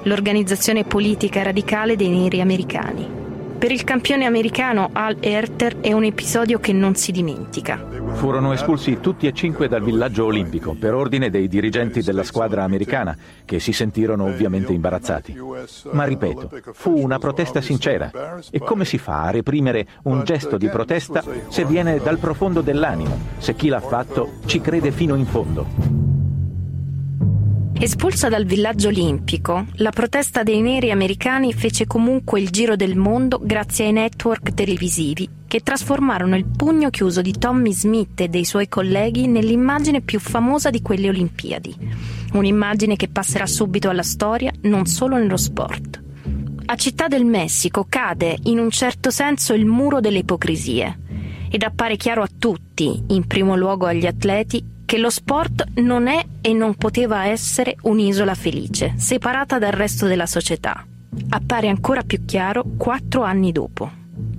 l'organizzazione 0.04 0.84
politica 0.84 1.42
radicale 1.42 1.96
dei 1.96 2.08
neri 2.08 2.40
americani. 2.40 3.19
Per 3.60 3.70
il 3.70 3.84
campione 3.84 4.24
americano 4.24 4.88
Al 4.90 5.18
Herter 5.20 5.80
è 5.80 5.92
un 5.92 6.04
episodio 6.04 6.58
che 6.60 6.72
non 6.72 6.94
si 6.94 7.12
dimentica. 7.12 7.78
Furono 8.14 8.54
espulsi 8.54 9.00
tutti 9.00 9.26
e 9.26 9.34
cinque 9.34 9.68
dal 9.68 9.82
villaggio 9.82 10.24
olimpico 10.24 10.74
per 10.80 10.94
ordine 10.94 11.28
dei 11.28 11.46
dirigenti 11.46 12.00
della 12.00 12.22
squadra 12.22 12.64
americana, 12.64 13.14
che 13.44 13.60
si 13.60 13.74
sentirono 13.74 14.24
ovviamente 14.24 14.72
imbarazzati. 14.72 15.36
Ma 15.90 16.04
ripeto, 16.04 16.50
fu 16.72 17.02
una 17.02 17.18
protesta 17.18 17.60
sincera. 17.60 18.40
E 18.50 18.60
come 18.60 18.86
si 18.86 18.96
fa 18.96 19.24
a 19.24 19.30
reprimere 19.30 19.86
un 20.04 20.24
gesto 20.24 20.56
di 20.56 20.68
protesta 20.68 21.22
se 21.48 21.66
viene 21.66 21.98
dal 21.98 22.16
profondo 22.16 22.62
dell'animo, 22.62 23.18
se 23.36 23.54
chi 23.54 23.68
l'ha 23.68 23.80
fatto 23.80 24.38
ci 24.46 24.62
crede 24.62 24.90
fino 24.90 25.14
in 25.16 25.26
fondo? 25.26 25.99
Espulsa 27.82 28.28
dal 28.28 28.44
villaggio 28.44 28.88
olimpico, 28.88 29.64
la 29.76 29.88
protesta 29.88 30.42
dei 30.42 30.60
neri 30.60 30.90
americani 30.90 31.54
fece 31.54 31.86
comunque 31.86 32.38
il 32.38 32.50
giro 32.50 32.76
del 32.76 32.94
mondo 32.94 33.40
grazie 33.42 33.86
ai 33.86 33.92
network 33.92 34.52
televisivi 34.52 35.26
che 35.46 35.60
trasformarono 35.60 36.36
il 36.36 36.44
pugno 36.44 36.90
chiuso 36.90 37.22
di 37.22 37.32
Tommy 37.38 37.72
Smith 37.72 38.20
e 38.20 38.28
dei 38.28 38.44
suoi 38.44 38.68
colleghi 38.68 39.28
nell'immagine 39.28 40.02
più 40.02 40.20
famosa 40.20 40.68
di 40.68 40.82
quelle 40.82 41.08
Olimpiadi. 41.08 41.74
Un'immagine 42.34 42.96
che 42.96 43.08
passerà 43.08 43.46
subito 43.46 43.88
alla 43.88 44.02
storia 44.02 44.52
non 44.64 44.84
solo 44.84 45.16
nello 45.16 45.38
sport. 45.38 46.02
A 46.66 46.76
Città 46.76 47.08
del 47.08 47.24
Messico 47.24 47.86
cade 47.88 48.36
in 48.42 48.58
un 48.58 48.68
certo 48.68 49.10
senso 49.10 49.54
il 49.54 49.64
muro 49.64 50.00
delle 50.00 50.18
ipocrisie 50.18 50.98
ed 51.50 51.62
appare 51.62 51.96
chiaro 51.96 52.20
a 52.22 52.28
tutti, 52.38 53.04
in 53.08 53.26
primo 53.26 53.56
luogo 53.56 53.86
agli 53.86 54.06
atleti, 54.06 54.62
che 54.90 54.98
lo 54.98 55.08
sport 55.08 55.66
non 55.76 56.08
è 56.08 56.20
e 56.40 56.52
non 56.52 56.74
poteva 56.74 57.26
essere 57.26 57.76
un'isola 57.82 58.34
felice, 58.34 58.94
separata 58.96 59.56
dal 59.56 59.70
resto 59.70 60.08
della 60.08 60.26
società. 60.26 60.84
Appare 61.28 61.68
ancora 61.68 62.02
più 62.02 62.24
chiaro 62.24 62.64
quattro 62.76 63.22
anni 63.22 63.52
dopo. 63.52 63.88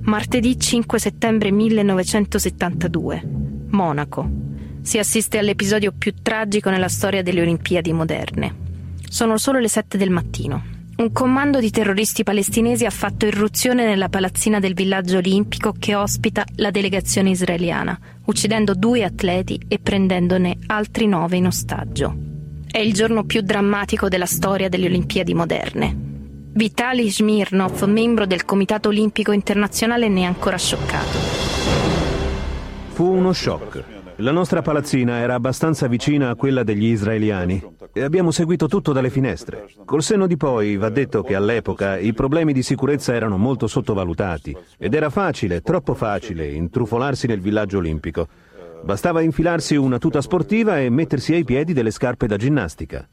Martedì 0.01 0.59
5 0.59 0.99
settembre 0.99 1.51
1972. 1.51 3.23
Monaco. 3.69 4.29
Si 4.81 4.97
assiste 4.97 5.37
all'episodio 5.37 5.93
più 5.97 6.15
tragico 6.21 6.69
nella 6.69 6.89
storia 6.89 7.23
delle 7.23 7.39
Olimpiadi 7.39 7.93
moderne. 7.93 8.55
Sono 9.07 9.37
solo 9.37 9.57
le 9.57 9.69
sette 9.69 9.97
del 9.97 10.09
mattino. 10.09 10.80
Un 11.01 11.13
comando 11.13 11.59
di 11.59 11.71
terroristi 11.71 12.21
palestinesi 12.21 12.85
ha 12.85 12.91
fatto 12.91 13.25
irruzione 13.25 13.87
nella 13.87 14.07
palazzina 14.07 14.59
del 14.59 14.75
villaggio 14.75 15.17
olimpico 15.17 15.73
che 15.79 15.95
ospita 15.95 16.45
la 16.57 16.69
delegazione 16.69 17.31
israeliana, 17.31 17.99
uccidendo 18.25 18.75
due 18.75 19.03
atleti 19.03 19.59
e 19.67 19.79
prendendone 19.79 20.59
altri 20.67 21.07
nove 21.07 21.37
in 21.37 21.47
ostaggio. 21.47 22.15
È 22.69 22.77
il 22.77 22.93
giorno 22.93 23.23
più 23.23 23.41
drammatico 23.41 24.09
della 24.09 24.27
storia 24.27 24.69
delle 24.69 24.85
Olimpiadi 24.85 25.33
moderne. 25.33 25.97
Vitali 26.53 27.09
Smirnov, 27.09 27.81
membro 27.85 28.27
del 28.27 28.45
Comitato 28.45 28.89
Olimpico 28.89 29.31
Internazionale, 29.31 30.07
ne 30.07 30.21
è 30.21 30.25
ancora 30.25 30.57
scioccato. 30.59 31.17
Fu 32.89 33.11
uno 33.11 33.33
shock. 33.33 34.00
La 34.21 34.29
nostra 34.29 34.61
palazzina 34.61 35.17
era 35.17 35.33
abbastanza 35.33 35.87
vicina 35.87 36.29
a 36.29 36.35
quella 36.35 36.61
degli 36.61 36.85
israeliani 36.85 37.59
e 37.91 38.03
abbiamo 38.03 38.29
seguito 38.29 38.67
tutto 38.67 38.91
dalle 38.93 39.09
finestre. 39.09 39.65
Col 39.83 40.03
senno 40.03 40.27
di 40.27 40.37
poi 40.37 40.77
va 40.77 40.89
detto 40.89 41.23
che 41.23 41.33
all'epoca 41.33 41.97
i 41.97 42.13
problemi 42.13 42.53
di 42.53 42.61
sicurezza 42.61 43.15
erano 43.15 43.37
molto 43.37 43.65
sottovalutati 43.65 44.55
ed 44.77 44.93
era 44.93 45.09
facile, 45.09 45.61
troppo 45.61 45.95
facile, 45.95 46.51
intrufolarsi 46.51 47.25
nel 47.25 47.41
villaggio 47.41 47.79
olimpico. 47.79 48.27
Bastava 48.83 49.21
infilarsi 49.21 49.75
una 49.75 49.97
tuta 49.97 50.21
sportiva 50.21 50.79
e 50.79 50.91
mettersi 50.91 51.33
ai 51.33 51.43
piedi 51.43 51.73
delle 51.73 51.89
scarpe 51.89 52.27
da 52.27 52.37
ginnastica. 52.37 53.07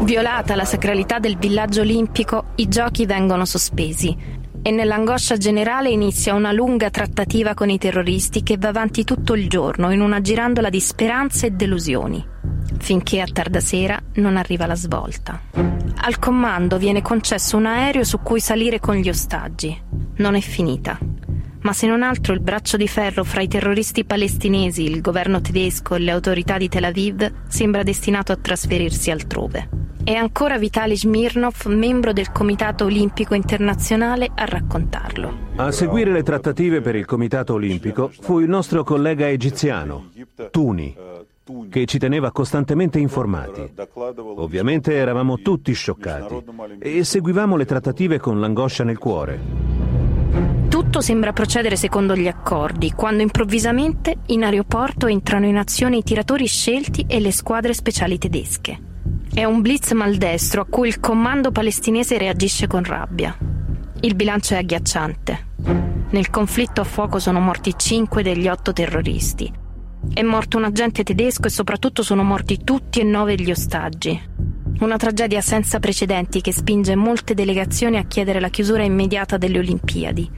Violata 0.00 0.54
la 0.56 0.64
sacralità 0.64 1.20
del 1.20 1.36
villaggio 1.36 1.82
olimpico, 1.82 2.46
i 2.56 2.66
giochi 2.66 3.06
vengono 3.06 3.44
sospesi 3.44 4.37
e 4.62 4.70
nell'angoscia 4.70 5.36
generale 5.36 5.90
inizia 5.90 6.34
una 6.34 6.52
lunga 6.52 6.90
trattativa 6.90 7.54
con 7.54 7.70
i 7.70 7.78
terroristi 7.78 8.42
che 8.42 8.56
va 8.58 8.68
avanti 8.68 9.04
tutto 9.04 9.34
il 9.34 9.48
giorno 9.48 9.90
in 9.92 10.00
una 10.00 10.20
girandola 10.20 10.70
di 10.70 10.80
speranze 10.80 11.46
e 11.46 11.50
delusioni, 11.50 12.24
finché 12.78 13.20
a 13.20 13.26
tarda 13.30 13.60
sera 13.60 14.00
non 14.14 14.36
arriva 14.36 14.66
la 14.66 14.74
svolta. 14.74 15.40
Al 16.00 16.18
comando 16.18 16.78
viene 16.78 17.02
concesso 17.02 17.56
un 17.56 17.66
aereo 17.66 18.04
su 18.04 18.20
cui 18.20 18.40
salire 18.40 18.80
con 18.80 18.96
gli 18.96 19.08
ostaggi. 19.08 19.76
Non 20.16 20.34
è 20.34 20.40
finita. 20.40 20.98
Ma 21.60 21.72
se 21.72 21.86
non 21.86 22.02
altro 22.02 22.32
il 22.34 22.40
braccio 22.40 22.76
di 22.76 22.86
ferro 22.86 23.24
fra 23.24 23.40
i 23.40 23.48
terroristi 23.48 24.04
palestinesi, 24.04 24.84
il 24.84 25.00
governo 25.00 25.40
tedesco 25.40 25.96
e 25.96 25.98
le 25.98 26.12
autorità 26.12 26.56
di 26.56 26.68
Tel 26.68 26.84
Aviv 26.84 27.30
sembra 27.48 27.82
destinato 27.82 28.32
a 28.32 28.36
trasferirsi 28.36 29.10
altrove. 29.10 29.68
È 30.04 30.14
ancora 30.14 30.56
Vitali 30.56 30.96
Smirnov, 30.96 31.66
membro 31.66 32.14
del 32.14 32.32
Comitato 32.32 32.84
Olimpico 32.84 33.34
Internazionale, 33.34 34.30
a 34.34 34.46
raccontarlo. 34.46 35.46
A 35.56 35.70
seguire 35.70 36.12
le 36.12 36.22
trattative 36.22 36.80
per 36.80 36.94
il 36.94 37.04
Comitato 37.04 37.52
Olimpico 37.54 38.10
fu 38.20 38.38
il 38.38 38.48
nostro 38.48 38.84
collega 38.84 39.28
egiziano, 39.28 40.10
Tuni, 40.50 40.96
che 41.78 41.86
ci 41.86 41.98
teneva 41.98 42.32
costantemente 42.32 42.98
informati. 42.98 43.72
Ovviamente 44.36 44.94
eravamo 44.94 45.38
tutti 45.38 45.72
scioccati 45.72 46.42
e 46.80 47.04
seguivamo 47.04 47.56
le 47.56 47.64
trattative 47.64 48.18
con 48.18 48.40
l'angoscia 48.40 48.84
nel 48.84 48.98
cuore. 48.98 49.40
Tutto 50.68 51.00
sembra 51.00 51.32
procedere 51.32 51.76
secondo 51.76 52.14
gli 52.14 52.26
accordi, 52.26 52.92
quando 52.92 53.22
improvvisamente 53.22 54.16
in 54.26 54.44
aeroporto 54.44 55.06
entrano 55.06 55.46
in 55.46 55.56
azione 55.56 55.98
i 55.98 56.02
tiratori 56.02 56.46
scelti 56.46 57.04
e 57.08 57.20
le 57.20 57.32
squadre 57.32 57.72
speciali 57.72 58.18
tedesche. 58.18 58.86
È 59.32 59.44
un 59.44 59.60
blitz 59.60 59.92
maldestro 59.92 60.62
a 60.62 60.66
cui 60.66 60.88
il 60.88 61.00
comando 61.00 61.50
palestinese 61.52 62.18
reagisce 62.18 62.66
con 62.66 62.82
rabbia. 62.84 63.36
Il 64.00 64.14
bilancio 64.14 64.54
è 64.54 64.58
agghiacciante. 64.58 65.46
Nel 66.10 66.30
conflitto 66.30 66.80
a 66.80 66.84
fuoco 66.84 67.18
sono 67.18 67.40
morti 67.40 67.74
cinque 67.76 68.22
degli 68.22 68.48
otto 68.48 68.72
terroristi. 68.72 69.66
È 70.12 70.22
morto 70.22 70.56
un 70.56 70.64
agente 70.64 71.02
tedesco 71.02 71.46
e 71.46 71.50
soprattutto 71.50 72.02
sono 72.02 72.22
morti 72.22 72.62
tutti 72.64 73.00
e 73.00 73.04
nove 73.04 73.34
gli 73.34 73.50
ostaggi. 73.50 74.20
Una 74.80 74.96
tragedia 74.96 75.40
senza 75.40 75.80
precedenti 75.80 76.40
che 76.40 76.52
spinge 76.52 76.94
molte 76.94 77.34
delegazioni 77.34 77.96
a 77.96 78.04
chiedere 78.04 78.38
la 78.38 78.48
chiusura 78.48 78.84
immediata 78.84 79.36
delle 79.36 79.58
Olimpiadi. 79.58 80.30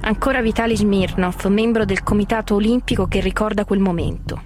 Ancora 0.00 0.40
Vitali 0.40 0.76
Smirnov, 0.76 1.44
membro 1.46 1.84
del 1.84 2.02
Comitato 2.02 2.56
Olimpico 2.56 3.06
che 3.06 3.20
ricorda 3.20 3.64
quel 3.64 3.78
momento. 3.78 4.42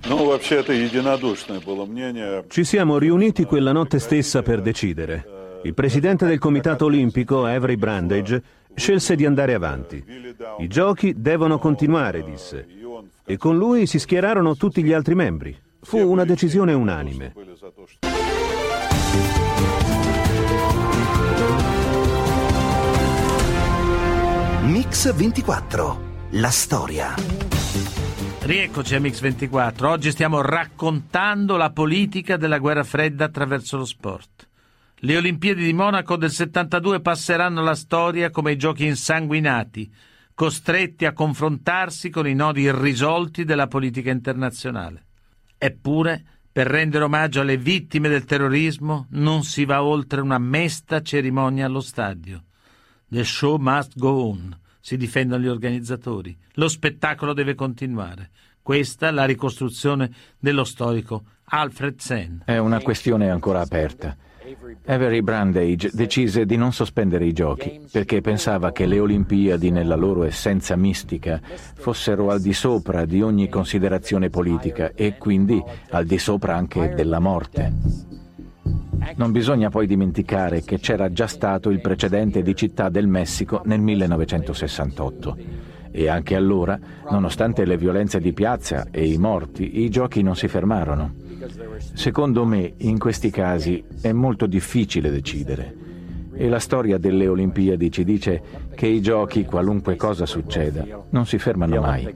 Ci 2.49 2.65
siamo 2.65 2.99
riuniti 2.99 3.45
quella 3.45 3.73
notte 3.73 3.99
stessa 3.99 4.43
per 4.43 4.61
decidere. 4.61 5.25
Il 5.63 5.75
presidente 5.75 6.27
del 6.27 6.39
Comitato 6.39 6.87
Olimpico, 6.87 7.45
Avery 7.45 7.77
Brandage, 7.77 8.43
scelse 8.75 9.17
di 9.17 9.27
andare 9.27 9.55
avanti. 9.55 10.03
I 10.59 10.69
giochi 10.69 11.15
devono 11.17 11.59
continuare, 11.59 12.23
disse. 12.23 12.67
E 13.31 13.37
con 13.37 13.57
lui 13.57 13.87
si 13.87 14.01
schierarono 14.01 14.57
tutti 14.57 14.83
gli 14.83 14.93
altri 14.93 15.15
membri. 15.15 15.57
Fu 15.83 15.99
una 15.99 16.25
decisione 16.25 16.73
unanime. 16.73 17.33
Mix 24.63 25.15
24. 25.15 26.01
La 26.31 26.51
storia. 26.51 27.15
Rieccoci 28.41 28.97
a 28.97 28.99
Mix24. 28.99 29.85
Oggi 29.85 30.11
stiamo 30.11 30.41
raccontando 30.41 31.57
la 31.57 31.71
politica 31.71 32.37
della 32.37 32.59
guerra 32.59 32.83
fredda 32.83 33.27
attraverso 33.27 33.77
lo 33.77 33.85
sport. 33.85 34.49
Le 34.97 35.17
Olimpiadi 35.17 35.63
di 35.63 35.73
Monaco 35.73 36.17
del 36.17 36.33
72 36.33 37.01
passeranno 37.01 37.61
alla 37.61 37.77
storia 37.77 38.31
come 38.31 38.51
i 38.51 38.57
giochi 38.57 38.87
insanguinati, 38.87 39.89
costretti 40.41 41.05
a 41.05 41.13
confrontarsi 41.13 42.09
con 42.09 42.27
i 42.27 42.33
nodi 42.33 42.63
irrisolti 42.63 43.45
della 43.45 43.67
politica 43.67 44.11
internazionale. 44.11 45.05
Eppure, 45.59 46.25
per 46.51 46.67
rendere 46.67 47.05
omaggio 47.05 47.43
alle 47.43 47.59
vittime 47.59 48.09
del 48.09 48.25
terrorismo, 48.25 49.07
non 49.11 49.43
si 49.43 49.67
va 49.67 49.85
oltre 49.85 50.23
una 50.23 50.39
mesta 50.39 51.03
cerimonia 51.03 51.67
allo 51.67 51.83
stadio. 51.83 52.45
The 53.07 53.23
show 53.23 53.59
must 53.59 53.99
go 53.99 54.29
on, 54.29 54.59
si 54.81 54.97
difendono 54.97 55.43
gli 55.43 55.47
organizzatori. 55.47 56.35
Lo 56.55 56.69
spettacolo 56.69 57.35
deve 57.35 57.55
continuare. 57.55 58.31
Questa 58.63 59.09
è 59.09 59.11
la 59.11 59.27
ricostruzione 59.27 60.11
dello 60.39 60.65
storico 60.65 61.25
Alfred 61.45 61.99
Sen. 61.99 62.45
È 62.47 62.57
una 62.57 62.81
questione 62.81 63.29
ancora 63.29 63.61
aperta. 63.61 64.17
Avery 64.87 65.21
Brandage 65.21 65.91
decise 65.93 66.45
di 66.45 66.57
non 66.57 66.73
sospendere 66.73 67.25
i 67.25 67.33
giochi 67.33 67.81
perché 67.91 68.21
pensava 68.21 68.73
che 68.73 68.87
le 68.87 68.99
Olimpiadi 68.99 69.71
nella 69.71 69.97
loro 69.97 70.25
essenza 70.25 70.77
mistica 70.77 71.41
fossero 71.75 72.31
al 72.31 72.41
di 72.41 72.53
sopra 72.53 73.05
di 73.05 73.23
ogni 73.23 73.49
considerazione 73.49 74.31
politica 74.31 74.93
e 74.95 75.17
quindi 75.19 75.63
al 75.91 76.07
di 76.07 76.19
sopra 76.19 76.57
anche 76.57 76.95
della 76.95 77.19
morte. 77.19 77.73
Non 79.17 79.33
bisogna 79.33 79.71
poi 79.71 79.87
dimenticare 79.87 80.63
che 80.63 80.79
c'era 80.79 81.11
già 81.11 81.27
stato 81.27 81.71
il 81.71 81.81
precedente 81.81 82.43
di 82.43 82.55
Città 82.55 82.89
del 82.89 83.07
Messico 83.07 83.63
nel 83.65 83.81
1968 83.81 85.37
e 85.91 86.09
anche 86.09 86.37
allora, 86.37 86.79
nonostante 87.11 87.65
le 87.65 87.77
violenze 87.77 88.21
di 88.21 88.33
piazza 88.33 88.87
e 88.91 89.07
i 89.07 89.19
morti, 89.19 89.81
i 89.83 89.89
giochi 89.89 90.23
non 90.23 90.37
si 90.37 90.49
fermarono. 90.49 91.30
Secondo 91.95 92.45
me, 92.45 92.75
in 92.79 92.99
questi 92.99 93.31
casi 93.31 93.83
è 94.01 94.13
molto 94.13 94.47
difficile 94.47 95.11
decidere. 95.11 95.75
E 96.35 96.49
la 96.49 96.59
storia 96.59 96.99
delle 96.99 97.29
Olimpiadi 97.29 97.91
ci 97.91 98.05
dice 98.05 98.43
che 98.75 98.87
i 98.87 99.01
giochi, 99.01 99.45
qualunque 99.45 99.97
cosa 99.97 100.27
succeda, 100.27 100.87
non 101.11 101.27
si 101.27 101.39
fermano 101.39 101.81
mai. 101.81 102.15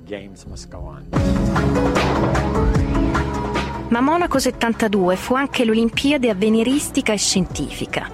Ma 3.88 4.00
Monaco 4.00 4.38
72 4.38 5.16
fu 5.16 5.34
anche 5.34 5.64
l'Olimpiade 5.64 6.30
avveniristica 6.30 7.12
e 7.12 7.18
scientifica. 7.18 8.10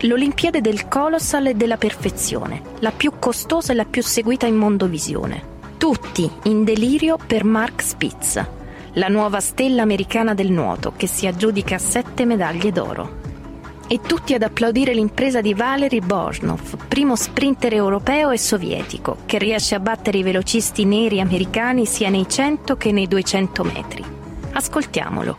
L'Olimpiade 0.00 0.60
del 0.60 0.88
Colossal 0.88 1.46
e 1.46 1.54
della 1.54 1.78
perfezione, 1.78 2.60
la 2.80 2.92
più 2.92 3.12
costosa 3.18 3.72
e 3.72 3.76
la 3.76 3.86
più 3.86 4.02
seguita 4.02 4.46
in 4.46 4.56
mondovisione. 4.56 5.54
Tutti 5.78 6.30
in 6.44 6.64
delirio 6.64 7.16
per 7.24 7.44
Mark 7.44 7.82
Spitz, 7.82 8.44
la 8.96 9.08
nuova 9.08 9.40
stella 9.40 9.82
americana 9.82 10.32
del 10.32 10.50
nuoto 10.50 10.94
che 10.96 11.06
si 11.06 11.26
aggiudica 11.26 11.76
sette 11.76 12.24
medaglie 12.24 12.72
d'oro. 12.72 13.24
E 13.88 14.00
tutti 14.00 14.34
ad 14.34 14.42
applaudire 14.42 14.94
l'impresa 14.94 15.40
di 15.40 15.54
Valery 15.54 16.00
Bosnov, 16.00 16.76
primo 16.88 17.14
sprinter 17.14 17.74
europeo 17.74 18.30
e 18.30 18.38
sovietico, 18.38 19.18
che 19.26 19.38
riesce 19.38 19.74
a 19.74 19.80
battere 19.80 20.18
i 20.18 20.22
velocisti 20.22 20.84
neri 20.84 21.20
americani 21.20 21.84
sia 21.84 22.08
nei 22.08 22.26
100 22.28 22.76
che 22.76 22.90
nei 22.90 23.06
200 23.06 23.64
metri. 23.64 24.04
Ascoltiamolo. 24.52 25.38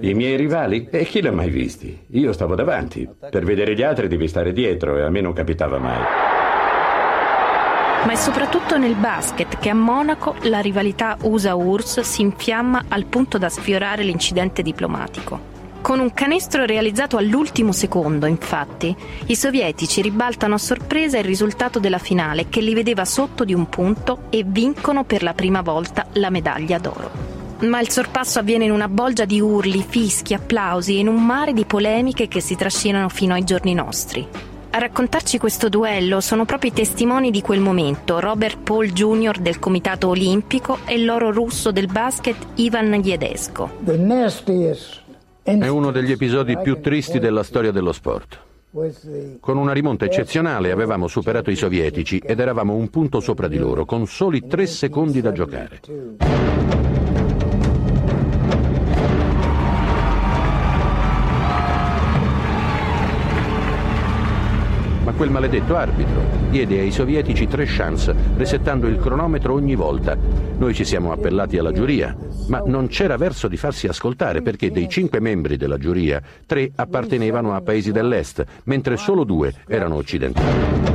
I 0.00 0.14
miei 0.14 0.36
rivali? 0.36 0.88
E 0.90 1.04
chi 1.04 1.22
l'ha 1.22 1.30
mai 1.30 1.50
visti? 1.50 2.06
Io 2.12 2.32
stavo 2.32 2.54
davanti. 2.54 3.08
Per 3.30 3.44
vedere 3.44 3.74
gli 3.74 3.82
altri 3.82 4.08
devi 4.08 4.26
stare 4.26 4.52
dietro 4.52 4.96
e 4.96 5.02
a 5.02 5.10
me 5.10 5.20
non 5.20 5.32
capitava 5.32 5.78
mai. 5.78 6.35
Ma 8.06 8.12
è 8.12 8.14
soprattutto 8.14 8.78
nel 8.78 8.94
basket 8.94 9.58
che 9.58 9.68
a 9.68 9.74
Monaco 9.74 10.36
la 10.42 10.60
rivalità 10.60 11.16
USA-URSS 11.22 12.00
si 12.02 12.22
infiamma 12.22 12.84
al 12.86 13.04
punto 13.04 13.36
da 13.36 13.48
sfiorare 13.48 14.04
l'incidente 14.04 14.62
diplomatico. 14.62 15.54
Con 15.82 15.98
un 15.98 16.14
canestro 16.14 16.64
realizzato 16.64 17.16
all'ultimo 17.16 17.72
secondo, 17.72 18.26
infatti, 18.26 18.94
i 19.26 19.34
sovietici 19.34 20.02
ribaltano 20.02 20.54
a 20.54 20.58
sorpresa 20.58 21.18
il 21.18 21.24
risultato 21.24 21.80
della 21.80 21.98
finale 21.98 22.48
che 22.48 22.60
li 22.60 22.74
vedeva 22.74 23.04
sotto 23.04 23.42
di 23.42 23.54
un 23.54 23.68
punto 23.68 24.26
e 24.30 24.44
vincono 24.46 25.02
per 25.02 25.24
la 25.24 25.34
prima 25.34 25.62
volta 25.62 26.06
la 26.12 26.30
medaglia 26.30 26.78
d'oro. 26.78 27.10
Ma 27.62 27.80
il 27.80 27.90
sorpasso 27.90 28.38
avviene 28.38 28.66
in 28.66 28.70
una 28.70 28.88
bolgia 28.88 29.24
di 29.24 29.40
urli, 29.40 29.84
fischi, 29.84 30.32
applausi 30.32 30.94
e 30.94 31.00
in 31.00 31.08
un 31.08 31.26
mare 31.26 31.52
di 31.52 31.64
polemiche 31.64 32.28
che 32.28 32.40
si 32.40 32.54
trascinano 32.54 33.08
fino 33.08 33.34
ai 33.34 33.42
giorni 33.42 33.74
nostri. 33.74 34.54
A 34.76 34.78
raccontarci 34.78 35.38
questo 35.38 35.70
duello 35.70 36.20
sono 36.20 36.44
proprio 36.44 36.70
i 36.70 36.74
testimoni 36.74 37.30
di 37.30 37.40
quel 37.40 37.60
momento, 37.60 38.20
Robert 38.20 38.58
Paul 38.58 38.92
Jr. 38.92 39.38
del 39.38 39.58
Comitato 39.58 40.08
Olimpico 40.08 40.80
e 40.84 40.98
l'oro 40.98 41.30
russo 41.30 41.72
del 41.72 41.86
basket 41.86 42.36
Ivan 42.56 43.00
Jedesco. 43.00 43.70
È 45.42 45.66
uno 45.66 45.90
degli 45.90 46.10
episodi 46.10 46.58
più 46.58 46.78
tristi 46.82 47.18
della 47.18 47.42
storia 47.42 47.72
dello 47.72 47.92
sport. 47.92 48.38
Con 49.40 49.56
una 49.56 49.72
rimonta 49.72 50.04
eccezionale 50.04 50.70
avevamo 50.70 51.08
superato 51.08 51.50
i 51.50 51.56
sovietici 51.56 52.18
ed 52.18 52.38
eravamo 52.38 52.74
un 52.74 52.90
punto 52.90 53.20
sopra 53.20 53.48
di 53.48 53.56
loro, 53.56 53.86
con 53.86 54.06
soli 54.06 54.46
tre 54.46 54.66
secondi 54.66 55.22
da 55.22 55.32
giocare. 55.32 55.80
Ma 65.06 65.12
quel 65.12 65.30
maledetto 65.30 65.76
arbitro 65.76 66.20
diede 66.50 66.80
ai 66.80 66.90
sovietici 66.90 67.46
tre 67.46 67.64
chance, 67.64 68.12
resettando 68.36 68.88
il 68.88 68.98
cronometro 68.98 69.54
ogni 69.54 69.76
volta. 69.76 70.16
Noi 70.58 70.74
ci 70.74 70.84
siamo 70.84 71.12
appellati 71.12 71.56
alla 71.58 71.70
giuria, 71.70 72.16
ma 72.48 72.60
non 72.66 72.88
c'era 72.88 73.16
verso 73.16 73.46
di 73.46 73.56
farsi 73.56 73.86
ascoltare 73.86 74.42
perché 74.42 74.72
dei 74.72 74.88
cinque 74.88 75.20
membri 75.20 75.56
della 75.56 75.78
giuria, 75.78 76.20
tre 76.44 76.72
appartenevano 76.74 77.54
a 77.54 77.60
paesi 77.60 77.92
dell'Est, 77.92 78.44
mentre 78.64 78.96
solo 78.96 79.22
due 79.22 79.54
erano 79.68 79.94
occidentali. 79.94 80.94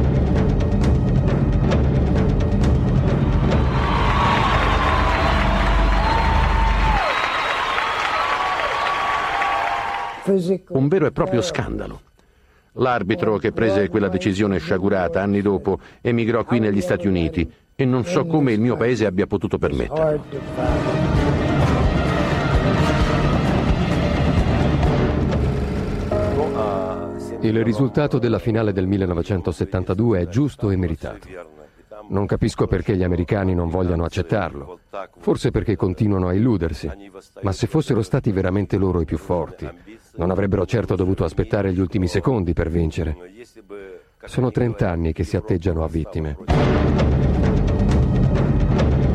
Un 10.67 10.88
vero 10.89 11.06
e 11.06 11.12
proprio 11.13 11.41
scandalo. 11.41 12.11
L'arbitro 12.75 13.38
che 13.38 13.51
prese 13.51 13.89
quella 13.89 14.07
decisione 14.07 14.57
sciagurata 14.57 15.21
anni 15.21 15.41
dopo 15.41 15.79
emigrò 15.99 16.45
qui 16.45 16.60
negli 16.60 16.79
Stati 16.79 17.05
Uniti 17.05 17.51
e 17.75 17.84
non 17.84 18.05
so 18.05 18.25
come 18.25 18.53
il 18.53 18.62
mio 18.62 18.77
paese 18.77 19.05
abbia 19.05 19.27
potuto 19.27 19.57
permetterlo. 19.57 20.23
Il 27.41 27.63
risultato 27.63 28.19
della 28.19 28.39
finale 28.39 28.71
del 28.71 28.88
1972 28.88 30.19
è 30.19 30.27
giusto 30.27 30.69
e 30.69 30.77
meritato. 30.77 31.27
Non 32.07 32.25
capisco 32.25 32.67
perché 32.67 32.95
gli 32.95 33.03
americani 33.03 33.53
non 33.53 33.67
vogliano 33.67 34.05
accettarlo. 34.05 34.79
Forse 35.19 35.51
perché 35.51 35.75
continuano 35.75 36.29
a 36.29 36.34
illudersi. 36.34 36.89
Ma 37.41 37.51
se 37.51 37.67
fossero 37.67 38.01
stati 38.01 38.31
veramente 38.31 38.77
loro 38.77 39.01
i 39.01 39.05
più 39.05 39.17
forti, 39.17 39.67
non 40.15 40.32
avrebbero 40.32 40.65
certo 40.65 40.95
dovuto 40.95 41.24
aspettare 41.24 41.74
gli 41.74 41.80
ultimi 41.80 42.08
secondi 42.08 42.54
per 42.54 42.69
vincere. 42.69 43.15
Sono 44.26 44.52
30 44.52 44.89
anni 44.89 45.13
che 45.13 45.24
si 45.24 45.36
atteggiano 45.36 45.84
a 45.84 45.88
vittime. 45.88 46.38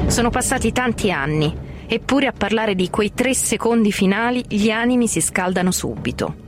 Sono 0.06 0.30
passati 0.30 0.72
tanti 0.72 1.10
anni, 1.10 1.54
eppure 1.86 2.26
a 2.26 2.32
parlare 2.32 2.74
di 2.74 2.88
quei 2.90 3.12
tre 3.12 3.34
secondi 3.34 3.92
finali 3.92 4.44
gli 4.48 4.70
animi 4.70 5.06
si 5.06 5.20
scaldano 5.20 5.70
subito. 5.70 6.44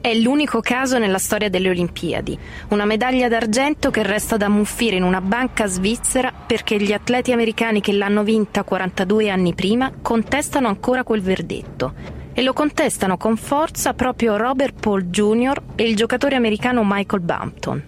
È 0.00 0.12
l'unico 0.14 0.60
caso 0.60 0.98
nella 0.98 1.18
storia 1.18 1.48
delle 1.48 1.68
Olimpiadi, 1.68 2.36
una 2.70 2.84
medaglia 2.84 3.28
d'argento 3.28 3.90
che 3.90 4.02
resta 4.02 4.36
da 4.36 4.46
ammuffire 4.46 4.96
in 4.96 5.04
una 5.04 5.20
banca 5.20 5.66
svizzera 5.66 6.32
perché 6.32 6.76
gli 6.76 6.92
atleti 6.92 7.30
americani 7.30 7.80
che 7.80 7.92
l'hanno 7.92 8.24
vinta 8.24 8.64
42 8.64 9.30
anni 9.30 9.54
prima 9.54 9.92
contestano 10.02 10.66
ancora 10.66 11.04
quel 11.04 11.22
verdetto 11.22 12.21
e 12.34 12.42
lo 12.42 12.52
contestano 12.52 13.16
con 13.16 13.36
forza 13.36 13.94
proprio 13.94 14.36
Robert 14.36 14.80
Paul 14.80 15.04
Jr. 15.04 15.60
e 15.74 15.88
il 15.88 15.96
giocatore 15.96 16.36
americano 16.36 16.82
Michael 16.84 17.22
Bampton. 17.22 17.82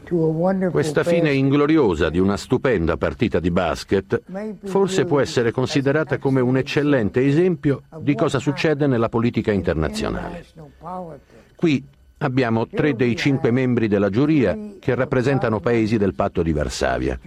Questa 0.70 1.04
fine 1.04 1.32
ingloriosa 1.32 2.10
di 2.10 2.18
una 2.18 2.36
stupenda 2.36 2.96
partita 2.96 3.40
di 3.40 3.50
basket 3.50 4.22
forse 4.64 5.04
può 5.04 5.20
essere 5.20 5.50
considerata 5.50 6.18
come 6.18 6.40
un 6.40 6.56
eccellente 6.56 7.24
esempio 7.24 7.82
di 7.98 8.14
cosa 8.14 8.38
succede 8.38 8.86
nella 8.86 9.08
politica 9.08 9.52
internazionale. 9.52 10.44
Qui 11.56 11.84
abbiamo 12.18 12.66
tre 12.66 12.94
dei 12.94 13.16
cinque 13.16 13.50
membri 13.50 13.88
della 13.88 14.10
giuria 14.10 14.56
che 14.78 14.94
rappresentano 14.94 15.60
paesi 15.60 15.96
del 15.98 16.14
patto 16.14 16.42
di 16.42 16.52
Varsavia 16.52 17.18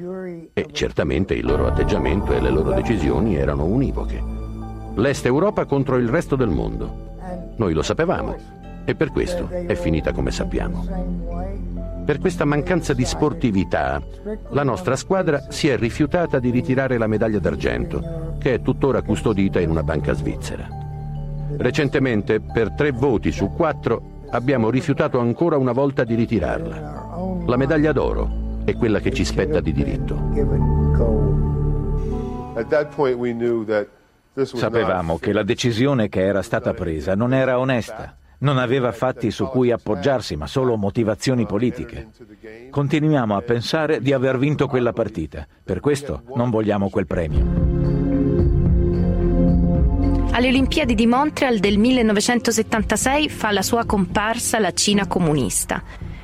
e 0.54 0.68
certamente 0.72 1.34
il 1.34 1.46
loro 1.46 1.68
atteggiamento 1.68 2.34
e 2.34 2.42
le 2.42 2.50
loro 2.50 2.74
decisioni 2.74 3.36
erano 3.36 3.66
univoche. 3.66 4.24
L'Est 4.96 5.26
Europa 5.26 5.66
contro 5.66 5.98
il 5.98 6.10
resto 6.10 6.36
del 6.36 6.50
mondo. 6.50 7.07
Noi 7.58 7.74
lo 7.74 7.82
sapevamo 7.82 8.36
e 8.86 8.96
per 8.96 9.12
questo 9.12 9.50
è 9.50 9.76
finita 9.76 10.14
come 10.14 10.32
sappiamo. 10.32 10.86
Per 12.06 12.20
questa 12.20 12.46
mancanza 12.46 12.94
di 12.94 13.04
sportività, 13.04 14.02
la 14.52 14.64
nostra 14.64 14.96
squadra 14.96 15.48
si 15.50 15.68
è 15.68 15.78
rifiutata 15.78 16.40
di 16.40 16.52
ritirare 16.52 16.98
la 16.98 17.08
medaglia 17.08 17.40
d'argento, 17.40 18.36
che 18.40 18.54
è 18.54 18.62
tuttora 18.62 19.02
custodita 19.02 19.60
in 19.60 19.70
una 19.72 19.84
banca 19.84 20.14
svizzera. 20.14 20.68
Recentemente, 21.58 22.40
per 22.40 22.72
tre 22.76 22.92
voti 22.92 23.32
su 23.32 23.50
quattro, 23.50 24.22
abbiamo 24.30 24.70
rifiutato 24.70 25.20
ancora 25.20 25.58
una 25.58 25.74
volta 25.74 26.04
di 26.04 26.16
ritirarla. 26.16 27.44
La 27.46 27.58
medaglia 27.58 27.92
d'oro 27.92 28.62
è 28.64 28.74
quella 28.76 29.00
che 29.00 29.12
ci 29.12 29.26
spetta 29.26 29.60
di 29.60 29.74
diritto. 29.74 30.16
At 32.56 32.68
that 32.70 32.96
point 32.96 33.18
we 33.18 33.34
knew 33.34 33.66
that 33.66 33.97
Sapevamo 34.44 35.18
che 35.18 35.34
la 35.34 35.44
decisione 35.44 36.10
che 36.10 36.22
era 36.22 36.42
stata 36.42 36.74
presa 36.74 37.16
non 37.16 37.34
era 37.34 37.58
onesta, 37.58 38.16
non 38.40 38.58
aveva 38.60 38.92
fatti 38.92 39.32
su 39.32 39.48
cui 39.48 39.72
appoggiarsi, 39.72 40.36
ma 40.36 40.46
solo 40.46 40.78
motivazioni 40.78 41.46
politiche. 41.46 42.10
Continuiamo 42.70 43.36
a 43.36 43.42
pensare 43.42 44.00
di 44.00 44.14
aver 44.14 44.38
vinto 44.38 44.68
quella 44.68 44.94
partita, 44.94 45.48
per 45.64 45.80
questo 45.80 46.24
non 46.36 46.50
vogliamo 46.50 46.90
quel 46.90 47.08
premio. 47.08 47.76
Alle 50.32 50.50
Olimpiadi 50.50 50.94
di 50.94 51.08
Montreal 51.08 51.58
del 51.58 51.80
1976 51.80 53.30
fa 53.30 53.52
la 53.52 53.64
sua 53.64 53.86
comparsa 53.86 54.60
la 54.60 54.72
Cina 54.72 55.08
comunista, 55.08 55.82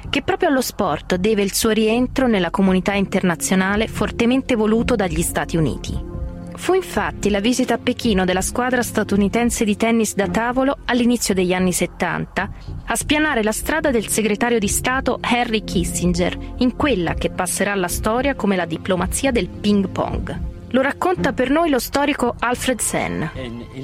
che 0.07 0.21
proprio 0.21 0.49
allo 0.49 0.61
sport 0.61 1.15
deve 1.15 1.41
il 1.41 1.53
suo 1.53 1.71
rientro 1.71 2.27
nella 2.27 2.51
comunità 2.51 2.93
internazionale 2.93 3.87
fortemente 3.87 4.53
voluto 4.55 4.93
dagli 4.93 5.23
Stati 5.23 5.57
Uniti. 5.57 6.12
Fu 6.55 6.73
infatti 6.73 7.29
la 7.29 7.39
visita 7.39 7.75
a 7.75 7.77
Pechino 7.77 8.25
della 8.25 8.41
squadra 8.41 8.81
statunitense 8.81 9.65
di 9.65 9.75
tennis 9.75 10.15
da 10.15 10.27
tavolo 10.27 10.77
all'inizio 10.85 11.33
degli 11.33 11.53
anni 11.53 11.73
70 11.73 12.49
a 12.85 12.95
spianare 12.95 13.43
la 13.43 13.51
strada 13.51 13.91
del 13.91 14.07
segretario 14.07 14.59
di 14.59 14.67
Stato 14.67 15.19
Henry 15.21 15.63
Kissinger 15.63 16.37
in 16.57 16.75
quella 16.75 17.15
che 17.15 17.29
passerà 17.29 17.73
alla 17.73 17.87
storia 17.87 18.35
come 18.35 18.55
la 18.55 18.65
diplomazia 18.65 19.31
del 19.31 19.49
ping 19.49 19.89
pong. 19.89 20.51
Lo 20.69 20.81
racconta 20.81 21.33
per 21.33 21.49
noi 21.49 21.69
lo 21.69 21.79
storico 21.79 22.33
Alfred 22.39 22.79
Sen. 22.79 23.29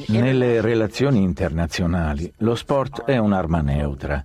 Nelle 0.07 0.59
relazioni 0.61 1.21
internazionali 1.21 2.31
lo 2.37 2.55
sport 2.55 3.03
è 3.03 3.17
un'arma 3.17 3.61
neutra 3.61 4.23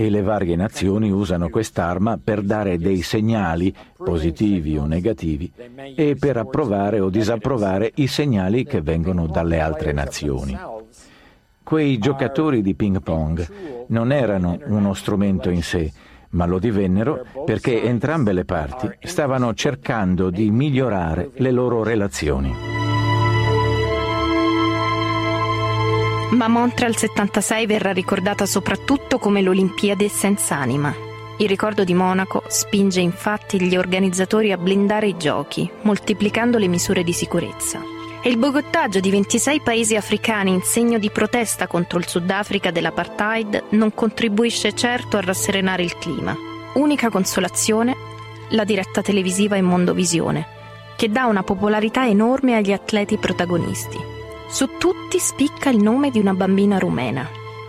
e 0.00 0.08
le 0.08 0.22
varie 0.22 0.56
nazioni 0.56 1.10
usano 1.10 1.50
quest'arma 1.50 2.18
per 2.24 2.40
dare 2.40 2.78
dei 2.78 3.02
segnali, 3.02 3.74
positivi 3.98 4.78
o 4.78 4.86
negativi, 4.86 5.52
e 5.94 6.16
per 6.18 6.38
approvare 6.38 7.00
o 7.00 7.10
disapprovare 7.10 7.92
i 7.96 8.06
segnali 8.06 8.64
che 8.64 8.80
vengono 8.80 9.26
dalle 9.26 9.60
altre 9.60 9.92
nazioni. 9.92 10.58
Quei 11.62 11.98
giocatori 11.98 12.62
di 12.62 12.74
ping 12.74 13.02
pong 13.02 13.46
non 13.88 14.10
erano 14.10 14.58
uno 14.68 14.94
strumento 14.94 15.50
in 15.50 15.62
sé, 15.62 15.92
ma 16.30 16.46
lo 16.46 16.58
divennero 16.58 17.22
perché 17.44 17.82
entrambe 17.82 18.32
le 18.32 18.46
parti 18.46 18.88
stavano 19.02 19.52
cercando 19.52 20.30
di 20.30 20.50
migliorare 20.50 21.32
le 21.34 21.50
loro 21.50 21.82
relazioni. 21.82 22.79
Ma 26.30 26.46
Montreal 26.46 26.96
76 26.96 27.66
verrà 27.66 27.92
ricordata 27.92 28.46
soprattutto 28.46 29.18
come 29.18 29.42
l'Olimpiade 29.42 30.08
senza 30.08 30.56
anima. 30.56 30.94
Il 31.38 31.48
ricordo 31.48 31.82
di 31.82 31.92
Monaco 31.92 32.44
spinge 32.46 33.00
infatti 33.00 33.60
gli 33.60 33.76
organizzatori 33.76 34.52
a 34.52 34.56
blindare 34.56 35.08
i 35.08 35.16
giochi, 35.16 35.68
moltiplicando 35.82 36.56
le 36.58 36.68
misure 36.68 37.02
di 37.02 37.12
sicurezza. 37.12 37.80
E 38.22 38.28
il 38.28 38.36
bogottaggio 38.36 39.00
di 39.00 39.10
26 39.10 39.60
paesi 39.60 39.96
africani 39.96 40.52
in 40.52 40.60
segno 40.62 40.98
di 40.98 41.10
protesta 41.10 41.66
contro 41.66 41.98
il 41.98 42.06
Sudafrica 42.06 42.70
dell'apartheid 42.70 43.64
non 43.70 43.92
contribuisce 43.92 44.72
certo 44.72 45.16
a 45.16 45.22
rasserenare 45.22 45.82
il 45.82 45.96
clima. 45.96 46.36
Unica 46.74 47.08
consolazione, 47.08 47.96
la 48.50 48.64
diretta 48.64 49.02
televisiva 49.02 49.56
in 49.56 49.64
Mondovisione, 49.64 50.46
che 50.94 51.10
dà 51.10 51.26
una 51.26 51.42
popolarità 51.42 52.06
enorme 52.06 52.54
agli 52.54 52.72
atleti 52.72 53.16
protagonisti. 53.16 54.19
Su 54.52 54.66
tutti 54.78 55.20
spicca 55.20 55.70
il 55.70 55.80
nome 55.80 56.10
di 56.10 56.18
una 56.18 56.34
bambina 56.34 56.76
rumena, 56.76 57.24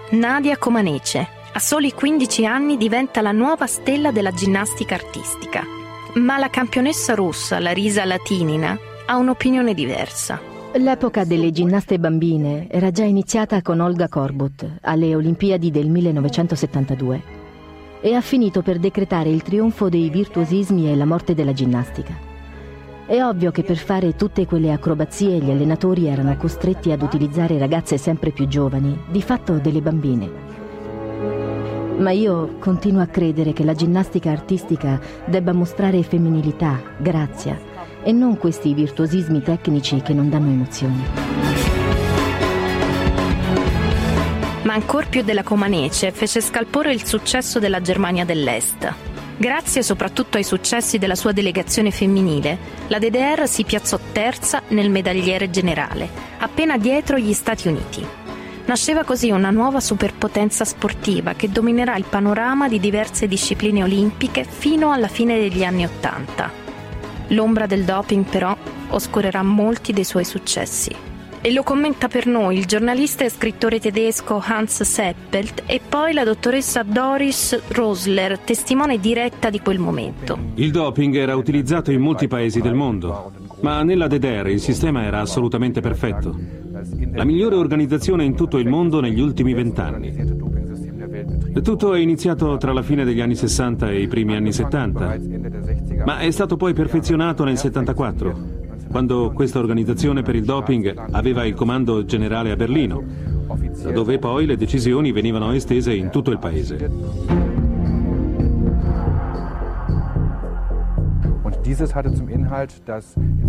Nadia 0.10 0.58
Comanece. 0.58 1.28
A 1.54 1.60
soli 1.60 1.94
15 1.94 2.44
anni 2.48 2.76
diventa 2.76 3.22
la 3.22 3.32
nuova 3.32 3.68
stella 3.68 4.12
della 4.12 4.32
ginnastica 4.32 4.96
artistica. 4.96 5.64
Ma 6.16 6.40
la 6.40 6.50
campionessa 6.50 7.14
russa, 7.14 7.60
Larisa 7.60 8.04
Latinina, 8.04 8.76
ha 9.06 9.18
un'opinione 9.18 9.76
diversa. 9.76 10.42
L'epoca 10.74 11.24
delle 11.24 11.52
ginnaste 11.52 12.00
bambine 12.00 12.68
era 12.68 12.90
già 12.90 13.04
iniziata 13.04 13.62
con 13.62 13.80
Olga 13.80 14.10
Korbut 14.10 14.80
alle 14.82 15.14
Olimpiadi 15.14 15.70
del 15.70 15.88
1972 15.88 17.22
e 18.02 18.16
ha 18.16 18.22
finito 18.22 18.64
per 18.64 18.80
decretare 18.80 19.30
il 19.30 19.44
trionfo 19.44 19.88
dei 19.88 20.10
virtuosismi 20.10 20.92
e 20.92 20.96
la 20.96 21.06
morte 21.06 21.36
della 21.36 21.54
ginnastica. 21.54 22.31
È 23.12 23.22
ovvio 23.22 23.52
che 23.52 23.64
per 23.64 23.76
fare 23.76 24.16
tutte 24.16 24.46
quelle 24.46 24.72
acrobazie 24.72 25.40
gli 25.40 25.52
allenatori 25.52 26.08
erano 26.08 26.38
costretti 26.38 26.94
ad 26.94 27.02
utilizzare 27.02 27.60
ragazze 27.60 27.98
sempre 27.98 28.32
più 28.32 28.48
giovani, 28.48 28.98
di 29.10 29.22
fatto 29.22 29.58
delle 29.58 29.82
bambine. 29.82 30.30
Ma 31.98 32.12
io 32.12 32.56
continuo 32.58 33.02
a 33.02 33.08
credere 33.08 33.52
che 33.52 33.66
la 33.66 33.74
ginnastica 33.74 34.32
artistica 34.32 34.98
debba 35.26 35.52
mostrare 35.52 36.04
femminilità, 36.04 36.82
grazia 37.00 37.60
e 38.02 38.14
non 38.14 38.38
questi 38.38 38.74
virtuosismi 38.74 39.42
tecnici 39.42 40.02
che 40.02 40.14
non 40.14 40.30
danno 40.30 40.50
emozioni. 40.50 41.04
Ma 44.64 44.74
ancor 44.74 45.10
più 45.10 45.22
della 45.22 45.44
Comanece 45.44 46.12
fece 46.12 46.40
scalpore 46.40 46.94
il 46.94 47.06
successo 47.06 47.60
della 47.60 47.82
Germania 47.82 48.24
dell'Est. 48.24 49.11
Grazie 49.42 49.82
soprattutto 49.82 50.38
ai 50.38 50.44
successi 50.44 51.00
della 51.00 51.16
sua 51.16 51.32
delegazione 51.32 51.90
femminile, 51.90 52.60
la 52.90 53.00
DDR 53.00 53.48
si 53.48 53.64
piazzò 53.64 53.98
terza 54.12 54.62
nel 54.68 54.92
medagliere 54.92 55.50
generale, 55.50 56.08
appena 56.38 56.78
dietro 56.78 57.18
gli 57.18 57.34
Stati 57.34 57.68
Uniti. 57.68 58.06
Nasceva 58.66 59.04
così 59.04 59.32
una 59.32 59.50
nuova 59.50 59.80
superpotenza 59.80 60.64
sportiva 60.64 61.34
che 61.34 61.50
dominerà 61.50 61.96
il 61.96 62.06
panorama 62.08 62.68
di 62.68 62.80
diverse 62.80 63.28
discipline 63.28 63.82
olimpiche 63.82 64.44
fino 64.44 64.92
alla 64.92 65.08
fine 65.08 65.40
degli 65.40 65.64
anni 65.64 65.86
Ottanta. 65.86 66.52
L'ombra 67.30 67.66
del 67.66 67.84
doping 67.84 68.26
però 68.26 68.56
oscurerà 68.90 69.42
molti 69.42 69.92
dei 69.92 70.04
suoi 70.04 70.24
successi. 70.24 71.11
E 71.44 71.52
lo 71.52 71.64
commenta 71.64 72.08
per 72.08 72.28
noi 72.28 72.60
il 72.60 72.66
giornalista 72.68 73.26
e 73.26 73.30
scrittore 73.30 73.80
tedesco 73.80 74.40
Hans 74.46 74.84
Seppelt 74.84 75.64
e 75.66 75.82
poi 75.88 76.14
la 76.14 76.24
dottoressa 76.24 76.84
Doris 76.84 77.60
Rosler, 77.70 78.38
testimone 78.38 79.00
diretta 79.00 79.50
di 79.50 79.60
quel 79.60 79.80
momento. 79.80 80.38
Il 80.54 80.70
doping 80.70 81.16
era 81.16 81.36
utilizzato 81.36 81.92
in 81.92 82.00
molti 82.00 82.28
paesi 82.28 82.62
del 82.62 82.76
mondo, 82.76 83.32
ma 83.62 83.82
nella 83.82 84.06
DDR 84.06 84.50
il 84.50 84.60
sistema 84.60 85.02
era 85.02 85.20
assolutamente 85.20 85.82
perfetto. 85.82 86.40
La 87.14 87.24
migliore 87.24 87.56
organizzazione 87.56 88.24
in 88.24 88.36
tutto 88.36 88.60
il 88.60 88.68
mondo 88.68 89.02
negli 89.02 89.20
ultimi 89.20 89.56
vent'anni. 89.56 90.40
Tutto 91.64 91.96
è 91.96 92.00
iniziato 92.00 92.56
tra 92.58 92.72
la 92.72 92.84
fine 92.84 93.04
degli 93.04 93.20
anni 93.20 93.34
60 93.34 93.90
e 93.90 94.00
i 94.00 94.08
primi 94.08 94.36
anni 94.36 94.54
70, 94.54 95.18
ma 96.06 96.20
è 96.20 96.30
stato 96.30 96.56
poi 96.56 96.74
perfezionato 96.74 97.44
nel 97.44 97.58
74 97.58 98.61
quando 98.92 99.32
questa 99.32 99.58
organizzazione 99.58 100.22
per 100.22 100.36
il 100.36 100.44
doping 100.44 101.06
aveva 101.12 101.46
il 101.46 101.56
comando 101.56 102.06
generale 102.06 102.52
a 102.52 102.56
Berlino, 102.56 103.04
dove 103.92 104.20
poi 104.20 104.46
le 104.46 104.58
decisioni 104.58 105.12
venivano 105.12 105.52
estese 105.54 105.94
in 105.94 106.10
tutto 106.10 106.30
il 106.30 106.38
paese. 106.38 106.90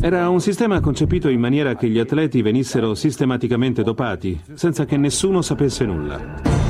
Era 0.01 0.28
un 0.28 0.40
sistema 0.40 0.80
concepito 0.80 1.28
in 1.28 1.40
maniera 1.40 1.74
che 1.74 1.88
gli 1.88 1.99
atleti 1.99 2.40
venissero 2.40 2.95
sistematicamente 2.95 3.82
dopati, 3.82 4.40
senza 4.55 4.84
che 4.84 4.97
nessuno 4.97 5.43
sapesse 5.43 5.84
nulla. 5.84 6.62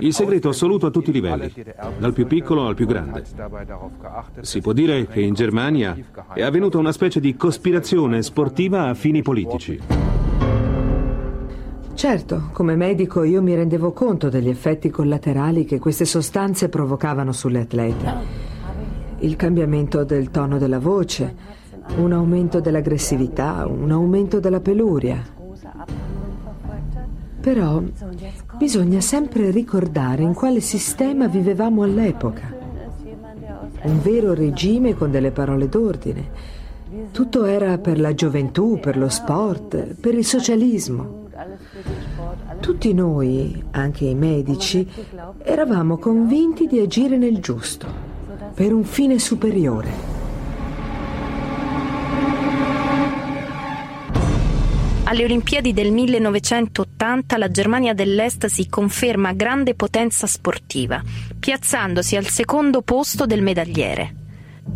Il 0.00 0.14
segreto 0.14 0.48
assoluto 0.48 0.86
a 0.86 0.90
tutti 0.90 1.10
i 1.10 1.12
livelli, 1.12 1.52
dal 1.98 2.12
più 2.12 2.26
piccolo 2.26 2.66
al 2.66 2.74
più 2.74 2.86
grande. 2.86 3.24
Si 4.40 4.60
può 4.60 4.72
dire 4.72 5.06
che 5.06 5.20
in 5.20 5.34
Germania 5.34 5.96
è 6.32 6.42
avvenuta 6.42 6.78
una 6.78 6.92
specie 6.92 7.20
di 7.20 7.36
cospirazione 7.36 8.22
sportiva 8.22 8.88
a 8.88 8.94
fini 8.94 9.22
politici. 9.22 9.80
Certo, 11.94 12.48
come 12.52 12.76
medico 12.76 13.24
io 13.24 13.42
mi 13.42 13.54
rendevo 13.54 13.92
conto 13.92 14.30
degli 14.30 14.48
effetti 14.48 14.88
collaterali 14.88 15.66
che 15.66 15.78
queste 15.78 16.06
sostanze 16.06 16.70
provocavano 16.70 17.30
sulle 17.32 17.60
atlete. 17.60 18.14
Il 19.18 19.36
cambiamento 19.36 20.02
del 20.04 20.30
tono 20.30 20.56
della 20.56 20.78
voce, 20.78 21.34
un 21.96 22.12
aumento 22.12 22.60
dell'aggressività, 22.60 23.66
un 23.66 23.90
aumento 23.90 24.40
della 24.40 24.60
peluria. 24.60 25.22
Però 27.40 27.82
bisogna 28.60 29.00
sempre 29.00 29.50
ricordare 29.50 30.22
in 30.22 30.34
quale 30.34 30.60
sistema 30.60 31.28
vivevamo 31.28 31.82
all'epoca. 31.82 32.52
Un 33.84 34.02
vero 34.02 34.34
regime 34.34 34.94
con 34.94 35.10
delle 35.10 35.30
parole 35.30 35.66
d'ordine. 35.66 36.28
Tutto 37.10 37.46
era 37.46 37.78
per 37.78 37.98
la 37.98 38.12
gioventù, 38.12 38.78
per 38.78 38.98
lo 38.98 39.08
sport, 39.08 39.94
per 39.98 40.12
il 40.12 40.26
socialismo. 40.26 41.28
Tutti 42.60 42.92
noi, 42.92 43.64
anche 43.70 44.04
i 44.04 44.14
medici, 44.14 44.86
eravamo 45.42 45.96
convinti 45.96 46.66
di 46.66 46.80
agire 46.80 47.16
nel 47.16 47.38
giusto, 47.38 47.86
per 48.52 48.74
un 48.74 48.84
fine 48.84 49.18
superiore. 49.18 50.09
Alle 55.10 55.24
Olimpiadi 55.24 55.72
del 55.72 55.90
1980 55.90 57.36
la 57.36 57.50
Germania 57.50 57.94
dell'Est 57.94 58.46
si 58.46 58.68
conferma 58.68 59.32
grande 59.32 59.74
potenza 59.74 60.28
sportiva, 60.28 61.02
piazzandosi 61.36 62.14
al 62.14 62.28
secondo 62.28 62.80
posto 62.82 63.26
del 63.26 63.42
medagliere. 63.42 64.14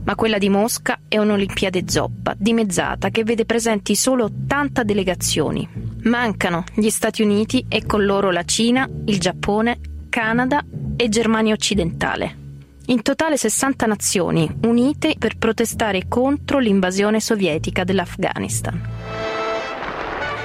Ma 0.02 0.16
quella 0.16 0.38
di 0.38 0.48
Mosca 0.48 1.02
è 1.06 1.18
un'Olimpiade 1.18 1.84
zoppa, 1.86 2.34
dimezzata, 2.36 3.10
che 3.10 3.22
vede 3.22 3.44
presenti 3.44 3.94
solo 3.94 4.24
80 4.24 4.82
delegazioni. 4.82 5.68
Mancano 6.02 6.64
gli 6.74 6.90
Stati 6.90 7.22
Uniti 7.22 7.66
e 7.68 7.86
con 7.86 8.04
loro 8.04 8.32
la 8.32 8.42
Cina, 8.42 8.90
il 9.04 9.20
Giappone, 9.20 9.78
Canada 10.08 10.64
e 10.96 11.08
Germania 11.08 11.54
occidentale. 11.54 12.38
In 12.86 13.02
totale 13.02 13.36
60 13.36 13.86
nazioni 13.86 14.52
unite 14.64 15.14
per 15.16 15.38
protestare 15.38 16.08
contro 16.08 16.58
l'invasione 16.58 17.20
sovietica 17.20 17.84
dell'Afghanistan. 17.84 19.23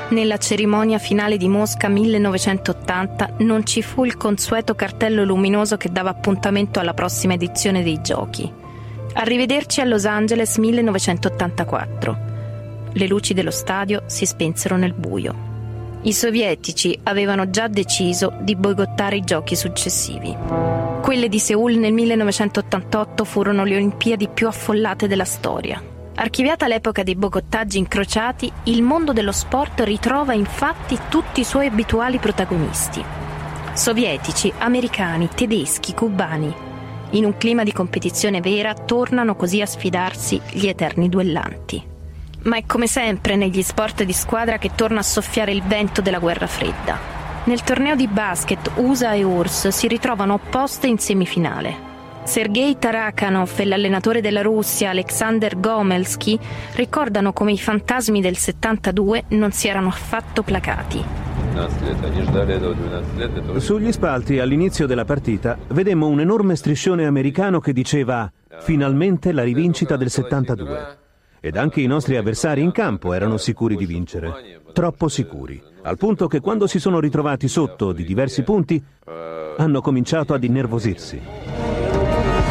Nella 0.09 0.37
cerimonia 0.37 0.97
finale 0.97 1.37
di 1.37 1.47
Mosca 1.47 1.87
1980 1.87 3.35
non 3.39 3.63
ci 3.63 3.83
fu 3.83 4.05
il 4.05 4.17
consueto 4.17 4.73
cartello 4.73 5.23
luminoso 5.23 5.77
che 5.77 5.91
dava 5.91 6.09
appuntamento 6.09 6.79
alla 6.79 6.95
prossima 6.95 7.35
edizione 7.35 7.83
dei 7.83 8.01
giochi. 8.01 8.51
Arrivederci 9.13 9.81
a 9.81 9.85
Los 9.85 10.05
Angeles 10.05 10.57
1984. 10.57 12.17
Le 12.91 13.07
luci 13.07 13.35
dello 13.35 13.51
stadio 13.51 14.01
si 14.07 14.25
spensero 14.25 14.77
nel 14.77 14.93
buio. 14.93 15.47
I 16.01 16.13
sovietici 16.13 16.97
avevano 17.03 17.51
già 17.51 17.67
deciso 17.67 18.33
di 18.41 18.55
boicottare 18.55 19.17
i 19.17 19.21
giochi 19.21 19.55
successivi. 19.55 20.35
Quelle 21.03 21.29
di 21.29 21.37
Seoul 21.37 21.75
nel 21.75 21.93
1988 21.93 23.23
furono 23.25 23.63
le 23.63 23.75
Olimpiadi 23.75 24.27
più 24.27 24.47
affollate 24.47 25.07
della 25.07 25.25
storia. 25.25 25.79
Archiviata 26.21 26.67
l'epoca 26.67 27.01
dei 27.01 27.15
bogottaggi 27.15 27.77
incrociati, 27.77 28.51
il 28.63 28.81
mondo 28.81 29.13
dello 29.13 29.31
sport 29.31 29.79
ritrova 29.85 30.33
infatti 30.33 30.99
tutti 31.07 31.39
i 31.39 31.45
suoi 31.45 31.67
abituali 31.67 32.17
protagonisti. 32.17 33.01
Sovietici, 33.71 34.51
americani, 34.57 35.29
tedeschi, 35.33 35.93
cubani. 35.93 36.53
In 37.11 37.23
un 37.23 37.37
clima 37.37 37.63
di 37.63 37.71
competizione 37.71 38.41
vera 38.41 38.73
tornano 38.73 39.37
così 39.37 39.61
a 39.61 39.65
sfidarsi 39.65 40.41
gli 40.51 40.67
eterni 40.67 41.07
duellanti. 41.07 41.81
Ma 42.43 42.57
è 42.57 42.65
come 42.65 42.87
sempre 42.87 43.37
negli 43.37 43.61
sport 43.61 44.03
di 44.03 44.11
squadra 44.11 44.57
che 44.57 44.71
torna 44.75 44.99
a 44.99 45.03
soffiare 45.03 45.53
il 45.53 45.63
vento 45.63 46.01
della 46.01 46.19
guerra 46.19 46.47
fredda. 46.47 46.99
Nel 47.45 47.63
torneo 47.63 47.95
di 47.95 48.07
basket 48.07 48.71
USA 48.75 49.13
e 49.13 49.23
URSS 49.23 49.69
si 49.69 49.87
ritrovano 49.87 50.33
opposte 50.33 50.87
in 50.87 50.97
semifinale. 50.97 51.88
Sergei 52.29 52.77
Tarakanov 52.77 53.53
e 53.57 53.65
l'allenatore 53.65 54.21
della 54.21 54.43
Russia 54.43 54.91
Alexander 54.91 55.59
Gomelsky 55.59 56.37
ricordano 56.75 57.33
come 57.33 57.53
i 57.53 57.57
fantasmi 57.57 58.21
del 58.21 58.37
72 58.37 59.23
non 59.29 59.51
si 59.51 59.67
erano 59.67 59.87
affatto 59.87 60.43
placati. 60.43 61.03
Sugli 63.57 63.91
spalti 63.91 64.37
all'inizio 64.37 64.85
della 64.85 65.05
partita 65.05 65.57
vedemmo 65.69 66.05
un 66.05 66.19
enorme 66.19 66.55
striscione 66.55 67.07
americano 67.07 67.59
che 67.59 67.73
diceva 67.73 68.31
finalmente 68.59 69.31
la 69.31 69.41
rivincita 69.41 69.97
del 69.97 70.11
72. 70.11 70.97
Ed 71.39 71.57
anche 71.57 71.81
i 71.81 71.87
nostri 71.87 72.15
avversari 72.15 72.61
in 72.61 72.71
campo 72.71 73.13
erano 73.13 73.37
sicuri 73.37 73.75
di 73.75 73.87
vincere, 73.87 74.61
troppo 74.71 75.07
sicuri, 75.07 75.59
al 75.81 75.97
punto 75.97 76.27
che 76.27 76.41
quando 76.41 76.67
si 76.67 76.77
sono 76.77 76.99
ritrovati 76.99 77.47
sotto 77.47 77.91
di 77.91 78.03
diversi 78.03 78.43
punti 78.43 78.83
hanno 79.57 79.81
cominciato 79.81 80.35
ad 80.35 80.43
innervosirsi. 80.43 81.48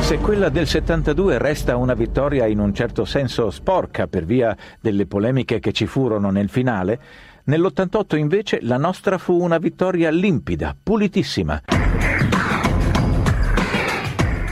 Se 0.08 0.16
quella 0.20 0.48
del 0.48 0.66
72 0.66 1.36
resta 1.36 1.76
una 1.76 1.92
vittoria 1.92 2.46
in 2.46 2.60
un 2.60 2.72
certo 2.72 3.04
senso 3.04 3.50
sporca 3.50 4.06
per 4.06 4.24
via 4.24 4.56
delle 4.80 5.04
polemiche 5.04 5.58
che 5.58 5.72
ci 5.72 5.86
furono 5.86 6.30
nel 6.30 6.48
finale, 6.48 6.98
nell'88 7.44 8.16
invece 8.16 8.60
la 8.62 8.78
nostra 8.78 9.18
fu 9.18 9.38
una 9.38 9.58
vittoria 9.58 10.08
limpida, 10.08 10.74
pulitissima. 10.82 11.60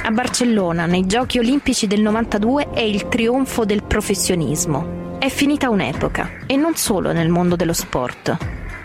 A 0.02 0.10
Barcellona, 0.10 0.84
nei 0.84 1.06
Giochi 1.06 1.38
olimpici 1.38 1.86
del 1.86 2.02
92, 2.02 2.68
è 2.72 2.82
il 2.82 3.08
trionfo 3.08 3.64
del 3.64 3.82
professionismo. 3.82 5.16
È 5.18 5.30
finita 5.30 5.70
un'epoca, 5.70 6.32
e 6.46 6.56
non 6.56 6.74
solo 6.74 7.12
nel 7.12 7.30
mondo 7.30 7.56
dello 7.56 7.72
sport. 7.72 8.36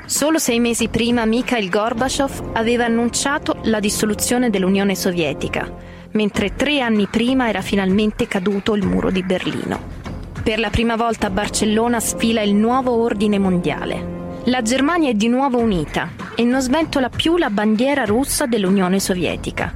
Solo 0.05 0.37
sei 0.37 0.61
mesi 0.61 0.87
prima 0.87 1.25
Mikhail 1.25 1.69
Gorbachev 1.69 2.51
aveva 2.53 2.85
annunciato 2.85 3.59
la 3.63 3.81
dissoluzione 3.81 4.49
dell'Unione 4.49 4.95
Sovietica 4.95 5.91
mentre 6.13 6.55
tre 6.55 6.81
anni 6.81 7.07
prima 7.07 7.49
era 7.49 7.61
finalmente 7.61 8.27
caduto 8.27 8.73
il 8.75 8.85
muro 8.85 9.11
di 9.11 9.23
Berlino. 9.23 9.79
Per 10.43 10.59
la 10.59 10.69
prima 10.69 10.95
volta 10.95 11.27
a 11.27 11.29
Barcellona 11.29 11.99
sfila 11.99 12.41
il 12.41 12.55
nuovo 12.55 12.91
ordine 13.01 13.37
mondiale. 13.37 14.19
La 14.45 14.63
Germania 14.63 15.11
è 15.11 15.13
di 15.13 15.27
nuovo 15.27 15.59
unita 15.59 16.09
e 16.35 16.43
non 16.43 16.61
sventola 16.61 17.09
più 17.09 17.37
la 17.37 17.51
bandiera 17.51 18.05
russa 18.05 18.47
dell'Unione 18.47 18.99
Sovietica, 18.99 19.71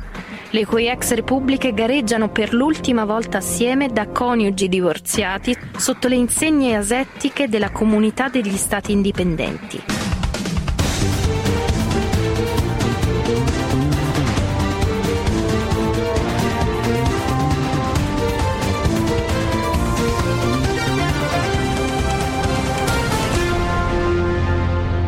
le 0.49 0.65
cui 0.65 0.87
ex 0.87 1.13
repubbliche 1.13 1.73
gareggiano 1.73 2.29
per 2.29 2.53
l'ultima 2.53 3.05
volta 3.05 3.37
assieme 3.37 3.89
da 3.89 4.07
coniugi 4.07 4.67
divorziati 4.67 5.55
sotto 5.77 6.07
le 6.07 6.15
insegne 6.15 6.75
asettiche 6.75 7.47
della 7.47 7.69
comunità 7.69 8.27
degli 8.29 8.55
stati 8.55 8.91
indipendenti. 8.91 9.83